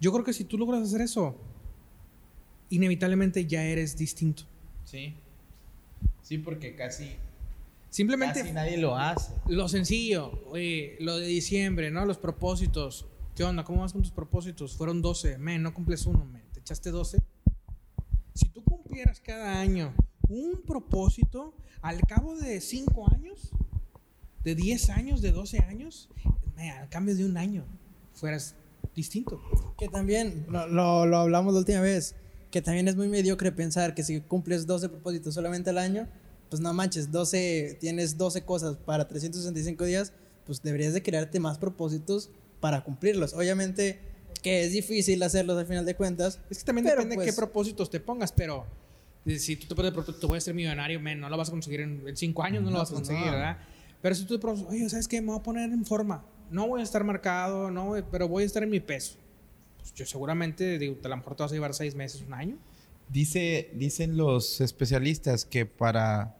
[0.00, 1.34] Yo creo que si tú logras hacer eso,
[2.70, 4.42] inevitablemente ya eres distinto.
[4.84, 5.14] Sí.
[6.22, 7.16] Sí, porque casi,
[7.96, 9.32] Simplemente nadie lo hace.
[9.48, 12.04] lo sencillo, oye, lo de diciembre, ¿no?
[12.04, 13.06] Los propósitos.
[13.34, 13.64] ¿Qué onda?
[13.64, 14.76] ¿Cómo vas con tus propósitos?
[14.76, 15.38] Fueron 12.
[15.38, 16.42] Men, no cumples uno, men.
[16.52, 17.22] ¿Te echaste 12?
[18.34, 19.94] Si tú cumplieras cada año
[20.28, 23.50] un propósito, al cabo de 5 años,
[24.44, 26.10] de 10 años, de 12 años,
[26.54, 27.64] men, al cambio de un año,
[28.12, 28.54] fueras
[28.94, 29.40] distinto.
[29.78, 32.14] que también lo, lo- lo hablamos la última vez,
[32.50, 36.08] que también es muy mediocre pensar que si cumples 12 propósitos solamente al año,
[36.50, 40.12] pues no manches, 12, tienes 12 cosas para 365 días,
[40.44, 42.30] pues deberías de crearte más propósitos
[42.60, 43.34] para cumplirlos.
[43.34, 43.98] Obviamente
[44.42, 46.38] que es difícil hacerlos al final de cuentas.
[46.50, 48.64] Es que también depende de pues- qué propósitos te pongas, pero
[49.24, 51.50] eh, si tú te pones propósito, voy a ser millonario, men, no lo vas a
[51.50, 53.32] conseguir en 5 años, no, lo No, vas a pues conseguir, no.
[53.32, 53.58] ¿verdad?
[54.02, 55.20] Pero si tú te propones, oye, ¿sabes qué?
[55.20, 56.24] Me voy a poner en forma.
[56.50, 59.16] No voy a estar marcado, no voy- pero voy a estar en mi peso.
[59.78, 62.56] Pues yo seguramente, digo, a lo mejor te vas a llevar 6 meses, un año.
[63.08, 66.36] Dice, dicen los especialistas que para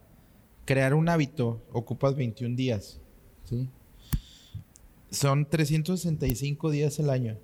[0.64, 3.00] crear un hábito ocupas 21 días.
[3.44, 3.68] ¿sí?
[5.10, 7.38] Son 365 días al año.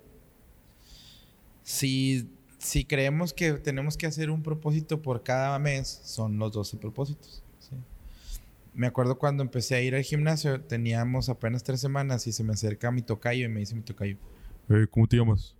[1.63, 6.77] Si, si creemos que tenemos que hacer un propósito por cada mes, son los 12
[6.77, 7.41] propósitos.
[8.75, 12.53] Me acuerdo cuando empecé a ir al gimnasio, teníamos apenas tres semanas y se me
[12.53, 14.17] acerca mi tocayo y me dice mi tocayo,
[14.67, 15.55] "Eh, ¿cómo te llamas?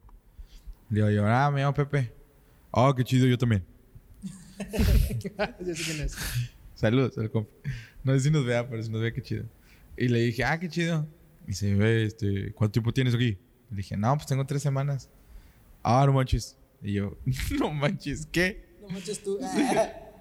[0.89, 2.11] Le digo yo, ah, me llamo Pepe.
[2.73, 3.63] Ah, qué chido, yo también.
[5.65, 6.15] Yo sé quién es.
[6.75, 7.51] Saludos al compa.
[8.03, 9.45] No sé si nos vea, pero si nos ve, qué chido.
[9.97, 11.07] Y le dije, ah, qué chido.
[11.45, 13.37] Y dice, ve, este, ¿cuánto tiempo tienes aquí?
[13.69, 15.09] Le dije, no, pues tengo tres semanas.
[15.83, 16.57] Ah, no manches.
[16.81, 17.17] Y yo,
[17.59, 18.65] no manches, ¿qué?
[18.81, 19.39] No manches tú.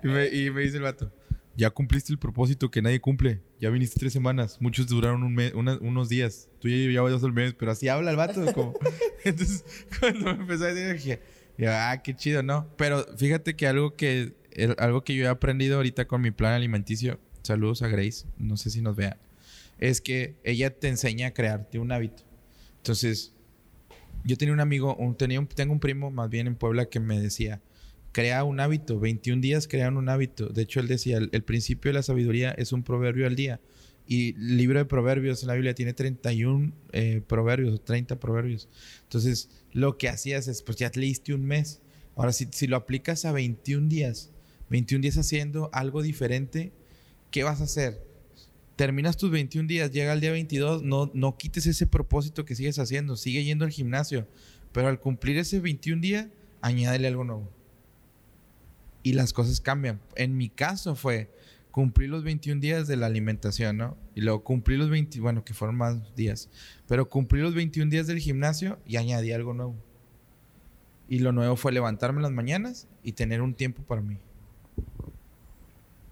[0.05, 1.13] Y me, y me dice el vato,
[1.57, 3.41] ya cumpliste el propósito que nadie cumple.
[3.61, 4.57] Ya viniste tres semanas.
[4.61, 6.49] Muchos duraron un mes, una- unos días.
[6.59, 8.45] Tú ya llevabas el mes, pero así habla el vato.
[8.53, 8.75] Como.
[9.25, 9.65] Entonces,
[10.01, 11.21] cuando me empezó a decir, dije,
[11.67, 12.69] ah, qué chido, ¿no?
[12.77, 14.35] Pero fíjate que algo que,
[14.79, 18.71] algo que yo he aprendido ahorita con mi plan alimenticio, saludos a Grace, no sé
[18.71, 19.19] si nos vea,
[19.79, 22.23] es que ella te enseña a crearte un hábito.
[22.79, 23.33] Entonces,
[24.25, 27.01] yo tenía un amigo, un- tenía un- tengo un primo más bien en Puebla que
[27.01, 27.61] me decía,
[28.13, 30.49] crea un hábito, 21 días crean un hábito.
[30.49, 33.61] De hecho, él decía, el, el principio de la sabiduría es un proverbio al día.
[34.07, 38.69] Y el libro de proverbios en la Biblia tiene 31 eh, proverbios, 30 proverbios.
[39.05, 41.81] Entonces, lo que hacías es, pues ya leíste un mes.
[42.17, 44.31] Ahora, si, si lo aplicas a 21 días,
[44.71, 46.73] 21 días haciendo algo diferente,
[47.31, 48.05] ¿qué vas a hacer?
[48.77, 52.79] Terminas tus 21 días, llega el día 22, no, no quites ese propósito que sigues
[52.79, 54.27] haciendo, sigue yendo al gimnasio,
[54.73, 57.51] pero al cumplir ese 21 día, añádele algo nuevo.
[59.03, 60.01] Y las cosas cambian.
[60.17, 61.31] En mi caso fue
[61.73, 63.97] cumplir los 21 días de la alimentación, ¿no?
[64.15, 66.49] Y luego cumplir los 20, bueno, que fueron más días,
[66.87, 69.75] pero cumplí los 21 días del gimnasio y añadí algo nuevo.
[71.09, 74.19] Y lo nuevo fue levantarme en las mañanas y tener un tiempo para mí.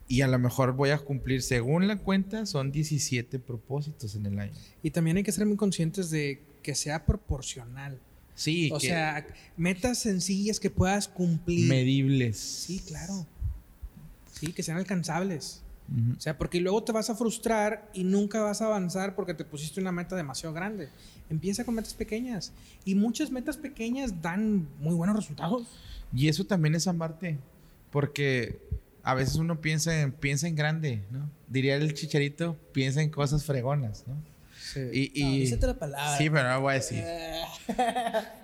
[0.09, 4.41] Y a lo mejor voy a cumplir, según la cuenta, son 17 propósitos en el
[4.41, 4.53] año.
[4.83, 8.01] Y también hay que ser muy conscientes de que sea proporcional.
[8.35, 11.69] Sí, o que sea, metas sencillas que puedas cumplir.
[11.69, 12.39] medibles.
[12.39, 13.27] Sí, claro.
[14.41, 15.63] Sí, que sean alcanzables.
[16.17, 19.45] O sea, porque luego te vas a frustrar y nunca vas a avanzar porque te
[19.45, 20.89] pusiste una meta demasiado grande.
[21.29, 22.53] Empieza con metas pequeñas.
[22.85, 25.67] Y muchas metas pequeñas dan muy buenos resultados.
[26.15, 27.39] Y eso también es amarte.
[27.91, 28.61] Porque
[29.03, 31.29] a veces uno piensa en, piensa en grande, ¿no?
[31.49, 34.15] Diría el chicharito, piensa en cosas fregonas, ¿no?
[34.93, 36.17] Y, No, y- dice otra palabra.
[36.19, 37.03] sí, pero no lo voy a decir.
[37.05, 37.43] Eh,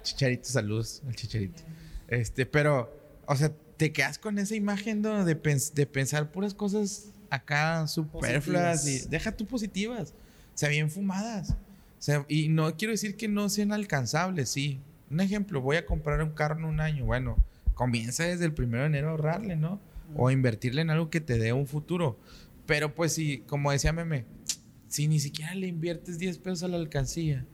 [0.03, 1.63] Chicharito, saludos al chicharito.
[2.09, 2.93] Este, pero,
[3.27, 5.25] o sea, te quedas con esa imagen ¿no?
[5.25, 10.11] de, pens- de pensar puras cosas acá superfluas y deja tú positivas,
[10.55, 11.51] o sea, bien fumadas.
[11.51, 15.87] O sea, y no quiero decir que no sean alcanzables, sí, Un ejemplo, voy a
[15.87, 17.05] comprar un carro en un año.
[17.05, 17.37] Bueno,
[17.75, 19.81] comienza desde el primero de enero a ahorrarle, ¿no?
[20.17, 22.19] O invertirle en algo que te dé un futuro.
[22.67, 24.25] Pero pues si, como decía Meme,
[24.89, 27.45] si ni siquiera le inviertes 10 pesos a la alcancía.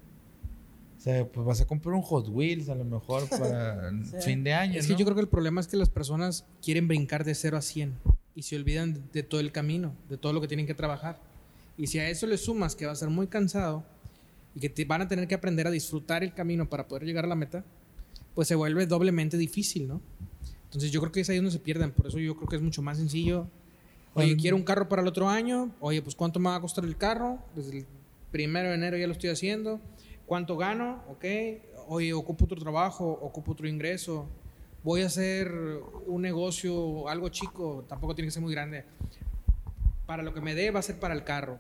[1.02, 4.16] O sea, pues vas a comprar un Hot Wheels a lo mejor para Sí.
[4.22, 4.78] fin de año.
[4.78, 5.00] Es que ¿no?
[5.00, 7.92] yo creo que el problema es que las personas quieren brincar de 0 a 100
[8.36, 11.18] y se olvidan de, de todo el camino, de todo lo que tienen que trabajar.
[11.76, 13.82] Y si a eso le sumas que va a ser muy cansado
[14.54, 17.24] y que te van a tener que aprender a disfrutar el camino para poder llegar
[17.24, 17.64] a la meta,
[18.36, 20.00] pues se vuelve doblemente difícil, ¿no?
[20.66, 21.90] Entonces yo creo que es ahí donde se pierden.
[21.90, 23.48] Por eso yo creo que es mucho más sencillo.
[24.14, 25.72] Oye, Oye, quiero un carro para el otro año.
[25.80, 27.38] Oye, pues ¿cuánto me va a costar el carro?
[27.56, 27.86] Desde el
[28.30, 29.80] primero de enero ya lo estoy haciendo.
[30.32, 31.04] ¿Cuánto gano?
[31.10, 31.26] Ok.
[31.88, 34.26] Oye, ocupo otro trabajo, ocupo otro ingreso.
[34.82, 35.52] Voy a hacer
[36.06, 38.86] un negocio, algo chico, tampoco tiene que ser muy grande.
[40.06, 41.58] Para lo que me dé va a ser para el carro.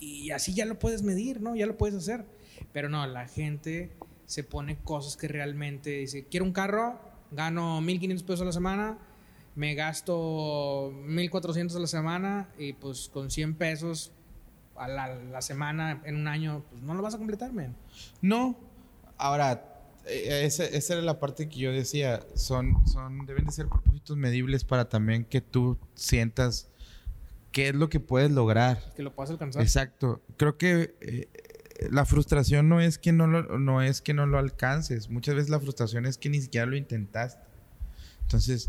[0.00, 1.54] Y así ya lo puedes medir, ¿no?
[1.54, 2.24] Ya lo puedes hacer.
[2.72, 3.92] Pero no, la gente
[4.24, 6.98] se pone cosas que realmente dice, quiero un carro,
[7.30, 8.98] gano 1.500 pesos a la semana,
[9.54, 14.10] me gasto 1.400 a la semana y pues con 100 pesos
[14.78, 17.74] a la, la semana en un año, pues no lo vas a completar, man.
[18.20, 18.56] No.
[19.18, 22.20] Ahora, eh, esa, esa era la parte que yo decía.
[22.34, 26.68] Son, son, deben de ser propósitos medibles para también que tú sientas
[27.52, 28.92] qué es lo que puedes lograr.
[28.94, 29.62] Que lo puedas alcanzar.
[29.62, 30.22] Exacto.
[30.36, 31.28] Creo que eh,
[31.90, 35.10] la frustración no es que no lo, no es que no lo alcances.
[35.10, 37.42] Muchas veces la frustración es que ni siquiera lo intentaste.
[38.22, 38.68] Entonces,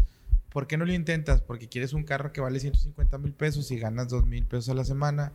[0.50, 1.42] ¿por qué no lo intentas?
[1.42, 4.74] Porque quieres un carro que vale 150 mil pesos y ganas 2 mil pesos a
[4.74, 5.32] la semana.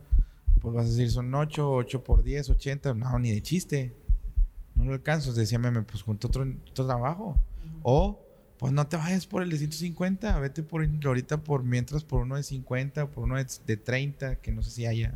[0.63, 2.93] Pues vas a decir, son 8, 8 por 10, 80.
[2.95, 3.93] No, ni de chiste.
[4.75, 5.31] No lo alcanzo.
[5.33, 7.37] Decía meme, pues junto otro, otro trabajo.
[7.83, 8.19] O,
[8.57, 10.39] pues no te vayas por el de 150.
[10.39, 14.51] Vete por ahorita por mientras por uno de 50, por uno de, de 30, que
[14.51, 15.15] no sé si haya.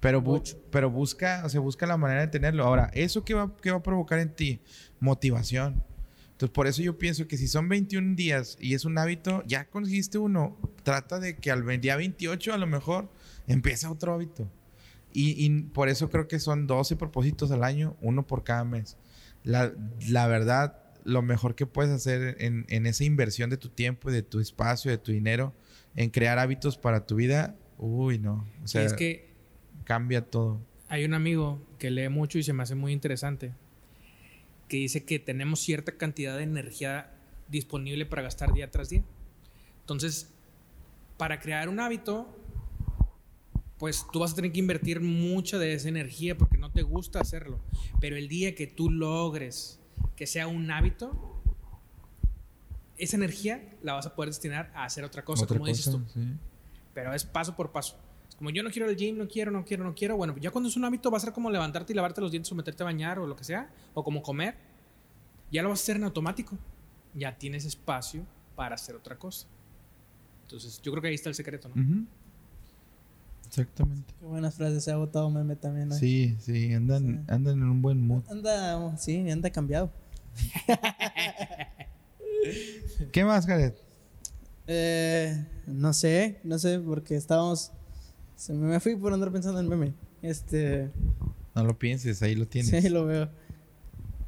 [0.00, 0.56] Pero, bu- Mucho.
[0.70, 2.62] pero busca, o sea, busca la manera de tenerlo.
[2.64, 4.60] Ahora, ¿eso qué va, qué va a provocar en ti?
[5.00, 5.82] Motivación.
[6.32, 9.64] Entonces, por eso yo pienso que si son 21 días y es un hábito, ya
[9.64, 10.56] conseguiste uno.
[10.84, 13.10] Trata de que al día 28 a lo mejor
[13.48, 14.48] empieza otro hábito.
[15.12, 18.96] Y, y por eso creo que son 12 propósitos al año, uno por cada mes.
[19.42, 19.72] La,
[20.08, 24.22] la verdad, lo mejor que puedes hacer en, en esa inversión de tu tiempo de
[24.22, 25.54] tu espacio, de tu dinero,
[25.96, 28.46] en crear hábitos para tu vida, uy, no.
[28.62, 29.34] O Y sea, es que
[29.84, 30.60] cambia todo.
[30.88, 33.54] hay un amigo que lee mucho y se me hace muy interesante,
[34.68, 37.10] que dice que tenemos cierta cantidad de energía
[37.48, 39.02] disponible para gastar día tras día.
[39.80, 40.30] Entonces,
[41.16, 42.37] para crear un hábito,
[43.78, 47.20] pues tú vas a tener que invertir mucha de esa energía porque no te gusta
[47.20, 47.60] hacerlo.
[48.00, 49.80] Pero el día que tú logres
[50.16, 51.40] que sea un hábito,
[52.96, 56.02] esa energía la vas a poder destinar a hacer otra cosa, Otra como dices tú
[56.02, 56.20] cosa, sí.
[56.92, 57.96] pero es paso por paso.
[58.28, 60.16] Es como yo no quiero el gym, no quiero, no quiero, no quiero.
[60.16, 62.50] Bueno, ya cuando es un hábito va a ser como levantarte y lavarte los dientes
[62.50, 64.56] o meterte a bañar o lo que sea, o como comer.
[65.52, 66.58] Ya lo vas a hacer en automático.
[67.14, 69.46] Ya tienes espacio para hacer otra cosa.
[70.42, 71.80] Entonces, yo creo que ahí está el secreto, ¿no?
[71.80, 72.04] Ujú.
[73.48, 74.12] Exactamente.
[74.18, 75.88] Qué buenas frases se ha votado meme también.
[75.88, 75.94] ¿no?
[75.94, 77.32] Sí, sí, andan, Sí.
[77.32, 78.22] andan en un buen mood.
[78.30, 79.90] Anda, sí, anda cambiado.
[83.12, 83.72] ¿Qué más, Jared?
[84.66, 87.72] Eh, no sé, no sé, porque estábamos.
[88.36, 89.94] Se me me fui por andar pensando en meme.
[90.22, 90.90] Este.
[91.54, 92.70] No lo pienses, ahí lo tienes.
[92.82, 93.28] Sí, lo veo.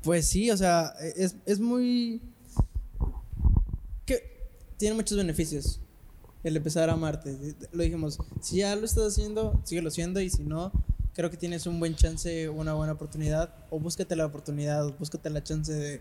[0.03, 2.23] Pues sí, o sea, es, es muy.
[4.07, 4.49] que
[4.79, 5.81] tiene muchos beneficios
[6.43, 7.37] el empezar a amarte.
[7.73, 10.73] Lo dijimos, si ya lo estás haciendo, síguelo haciendo y si no,
[11.15, 13.55] creo que tienes un buen chance, una buena oportunidad.
[13.71, 16.01] O búscate la oportunidad, o búscate la chance de,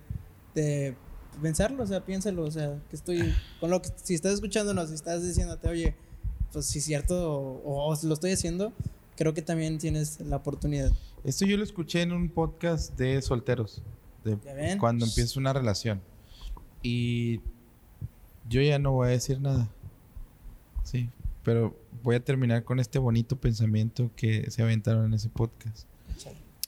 [0.56, 0.96] de
[1.42, 3.34] pensarlo, o sea, piénsalo, o sea, que estoy.
[3.60, 3.90] con lo que.
[3.96, 5.96] si estás escuchándonos, si estás diciéndote, oye,
[6.52, 8.74] pues si es cierto, o, o lo estoy haciendo,
[9.16, 10.92] creo que también tienes la oportunidad.
[11.24, 13.84] Esto yo lo escuché en un podcast de solteros.
[14.24, 14.38] De
[14.80, 16.02] cuando empieza una relación.
[16.82, 17.42] Y
[18.48, 19.70] yo ya no voy a decir nada.
[20.90, 21.08] Sí,
[21.44, 25.88] pero voy a terminar con este bonito pensamiento que se aventaron en ese podcast.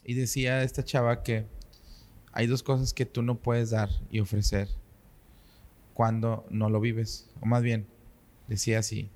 [0.04, 1.46] Y decía esta chava que
[2.30, 4.68] hay dos cosas que tú no puedes dar y ofrecer
[5.92, 7.28] cuando no lo vives.
[7.40, 7.88] O más bien,
[8.46, 9.10] decía así,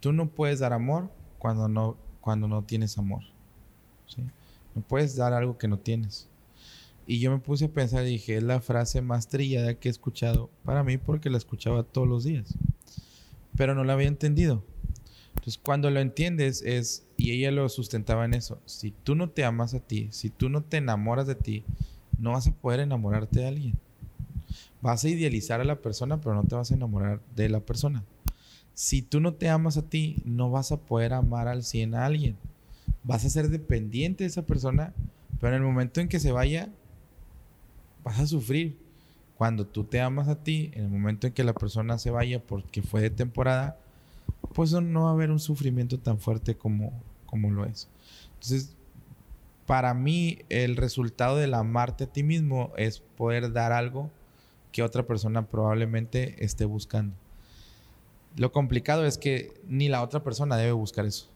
[0.00, 3.24] tú no puedes dar amor cuando no, cuando no tienes amor.
[4.06, 4.22] ¿sí?
[4.74, 6.26] No puedes dar algo que no tienes.
[7.06, 9.90] Y yo me puse a pensar y dije, es la frase más trillada que he
[9.90, 12.54] escuchado para mí porque la escuchaba todos los días.
[13.56, 14.64] Pero no la había entendido.
[15.34, 19.44] Entonces, cuando lo entiendes es, y ella lo sustentaba en eso, si tú no te
[19.44, 21.64] amas a ti, si tú no te enamoras de ti,
[22.18, 23.74] no vas a poder enamorarte de alguien.
[24.80, 28.04] Vas a idealizar a la persona, pero no te vas a enamorar de la persona.
[28.74, 32.06] Si tú no te amas a ti, no vas a poder amar al 100 a
[32.06, 32.36] alguien.
[33.04, 34.94] Vas a ser dependiente de esa persona,
[35.40, 36.70] pero en el momento en que se vaya,
[38.04, 38.76] vas a sufrir.
[39.42, 42.40] Cuando tú te amas a ti, en el momento en que la persona se vaya
[42.40, 43.76] porque fue de temporada,
[44.54, 46.92] pues no va a haber un sufrimiento tan fuerte como,
[47.26, 47.88] como lo es.
[48.34, 48.76] Entonces,
[49.66, 54.12] para mí, el resultado del amarte a ti mismo es poder dar algo
[54.70, 57.16] que otra persona probablemente esté buscando.
[58.36, 61.28] Lo complicado es que ni la otra persona debe buscar eso,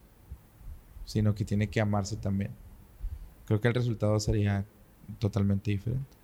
[1.06, 2.52] sino que tiene que amarse también.
[3.46, 4.64] Creo que el resultado sería
[5.18, 6.15] totalmente diferente.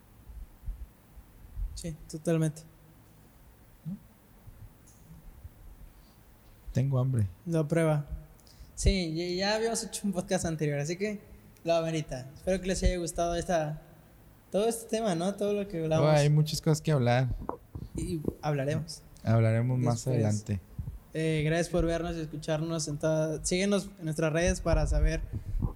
[1.74, 2.62] Sí, totalmente.
[6.72, 7.26] Tengo hambre.
[7.46, 8.06] Lo prueba.
[8.74, 11.20] Sí, ya, ya habíamos hecho un podcast anterior, así que
[11.64, 12.26] lo amerita.
[12.34, 13.82] Espero que les haya gustado esta,
[14.50, 15.34] todo este tema, ¿no?
[15.34, 16.06] Todo lo que hablamos.
[16.06, 17.28] Oh, hay muchas cosas que hablar.
[17.96, 19.02] Y hablaremos.
[19.22, 20.60] Hablaremos más adelante.
[21.14, 22.88] Eh, gracias por vernos y escucharnos.
[22.88, 25.20] En toda- Síguenos en nuestras redes para saber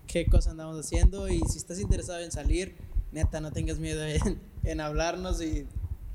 [0.07, 1.29] qué cosas andamos haciendo.
[1.29, 2.75] Y si estás interesado en salir,
[3.13, 5.67] neta, no tengas miedo en, en hablarnos y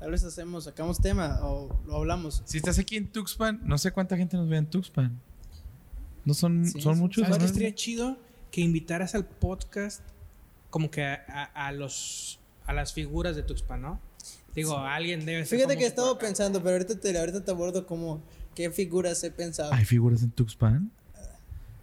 [0.02, 2.42] tal vez hacemos, sacamos tema o lo hablamos.
[2.44, 5.20] Si estás aquí en Tuxpan, no sé cuánta gente nos ve en Tuxpan.
[6.24, 7.22] No son, Sí, son sí, muchos.
[7.24, 7.44] ¿Sabes ¿no?
[7.46, 8.18] estaría chido?
[8.50, 10.02] Que invitaras al podcast
[10.70, 14.00] como que a, a- a los a las figuras de Tuxpan, ¿no?
[14.54, 17.86] Digo, alguien debe ser Fíjate que he estado pensando, pero ahorita te, ahorita te abordo
[17.86, 18.22] como
[18.54, 19.72] qué figuras he pensado.
[19.72, 20.90] ¿Hay figuras en Tuxpan?
[21.14, 21.20] Yo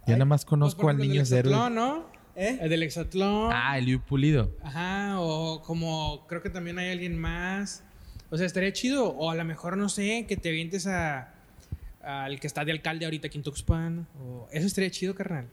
[0.06, 1.52] Ay, nada más Pues, conozco al niño del héroe.
[1.52, 2.04] Hexatlón, ¿no?
[2.36, 2.58] ¿Eh?
[2.62, 3.50] El del Hexatlón.
[3.52, 4.54] Ah, el Liu Pulido.
[4.62, 7.82] Ajá, o como creo que también hay alguien más.
[8.30, 9.08] O sea, estaría chido.
[9.10, 11.34] O a lo mejor, no sé, que te avientes a
[12.02, 14.06] al que está de alcalde ahorita aquí en Tuxpan.
[14.22, 14.48] O...
[14.50, 15.48] Eso estaría chido, carnal.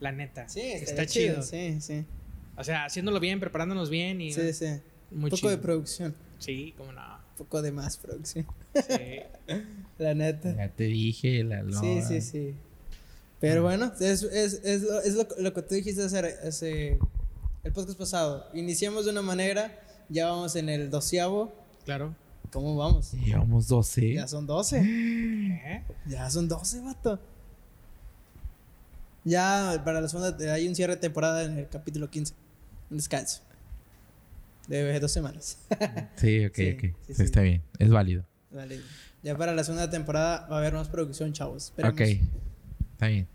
[0.00, 0.48] La neta.
[0.48, 1.42] Sí, está chido.
[1.42, 2.04] Sí, sí.
[2.56, 4.32] O sea, haciéndolo bien, preparándonos bien y.
[4.32, 4.66] Sí, sí.
[5.10, 5.50] Muy Un poco chido.
[5.50, 6.14] de producción.
[6.38, 7.02] Sí, cómo no.
[7.02, 8.46] Un poco de más producción.
[8.74, 9.20] Sí.
[9.98, 10.56] La neta.
[10.56, 12.54] Ya te dije, la Sí, sí, sí.
[13.38, 16.98] Pero bueno, es, es, es, lo, es lo, lo que tú dijiste hace, hace
[17.64, 18.48] el podcast pasado.
[18.54, 21.52] Iniciamos de una manera, ya vamos en el doceavo.
[21.84, 22.14] Claro.
[22.52, 23.12] ¿Cómo vamos?
[23.12, 24.14] Llevamos 12.
[24.14, 24.80] Ya son 12.
[24.84, 25.84] ¿Eh?
[26.06, 27.18] Ya son 12, vato.
[29.24, 32.34] Ya para la segunda hay un cierre de temporada en el capítulo 15.
[32.90, 33.42] Un descanso.
[34.68, 35.58] De dos semanas.
[36.16, 36.80] Sí, ok, Sí, ok.
[36.80, 37.22] sí, Sí, sí.
[37.22, 38.24] Está bien, es válido.
[38.50, 38.80] Vale.
[39.22, 41.66] Ya para la segunda temporada va a haber más producción, chavos.
[41.66, 41.94] Esperemos.
[41.94, 42.00] Ok,
[42.92, 43.28] está bien.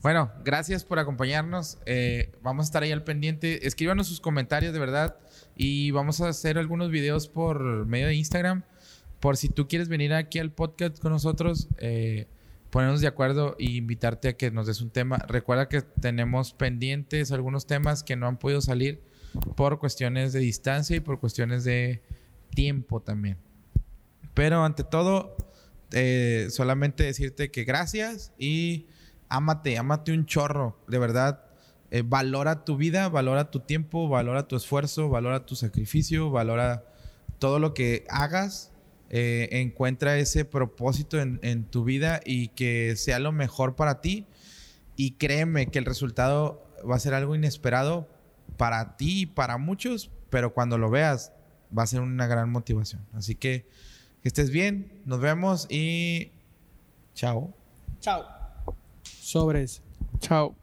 [0.00, 1.78] Bueno, gracias por acompañarnos.
[1.84, 3.66] Eh, vamos a estar ahí al pendiente.
[3.66, 5.16] Escríbanos sus comentarios, de verdad.
[5.60, 8.62] Y vamos a hacer algunos videos por medio de Instagram.
[9.18, 12.28] Por si tú quieres venir aquí al podcast con nosotros, eh,
[12.70, 15.18] ponernos de acuerdo e invitarte a que nos des un tema.
[15.26, 19.02] Recuerda que tenemos pendientes algunos temas que no han podido salir
[19.56, 22.02] por cuestiones de distancia y por cuestiones de
[22.54, 23.36] tiempo también.
[24.34, 25.36] Pero ante todo,
[25.90, 28.86] eh, solamente decirte que gracias y
[29.28, 31.47] ámate, ámate un chorro, de verdad.
[31.90, 36.84] Eh, valora tu vida, valora tu tiempo, valora tu esfuerzo, valora tu sacrificio, valora
[37.38, 38.72] todo lo que hagas.
[39.10, 44.26] eh, encuentra ese propósito en, en tu vida y que sea lo mejor para ti.
[44.96, 48.06] Y créeme que el resultado va a ser algo inesperado
[48.58, 51.32] para ti y para muchos, pero cuando lo veas
[51.76, 53.00] va a ser una gran motivación.
[53.14, 53.66] Así que
[54.22, 56.32] que estés bien, nos vemos y
[57.14, 57.54] chao.
[58.00, 58.24] Chao.
[59.02, 59.80] Sobres.
[60.20, 60.54] Chao.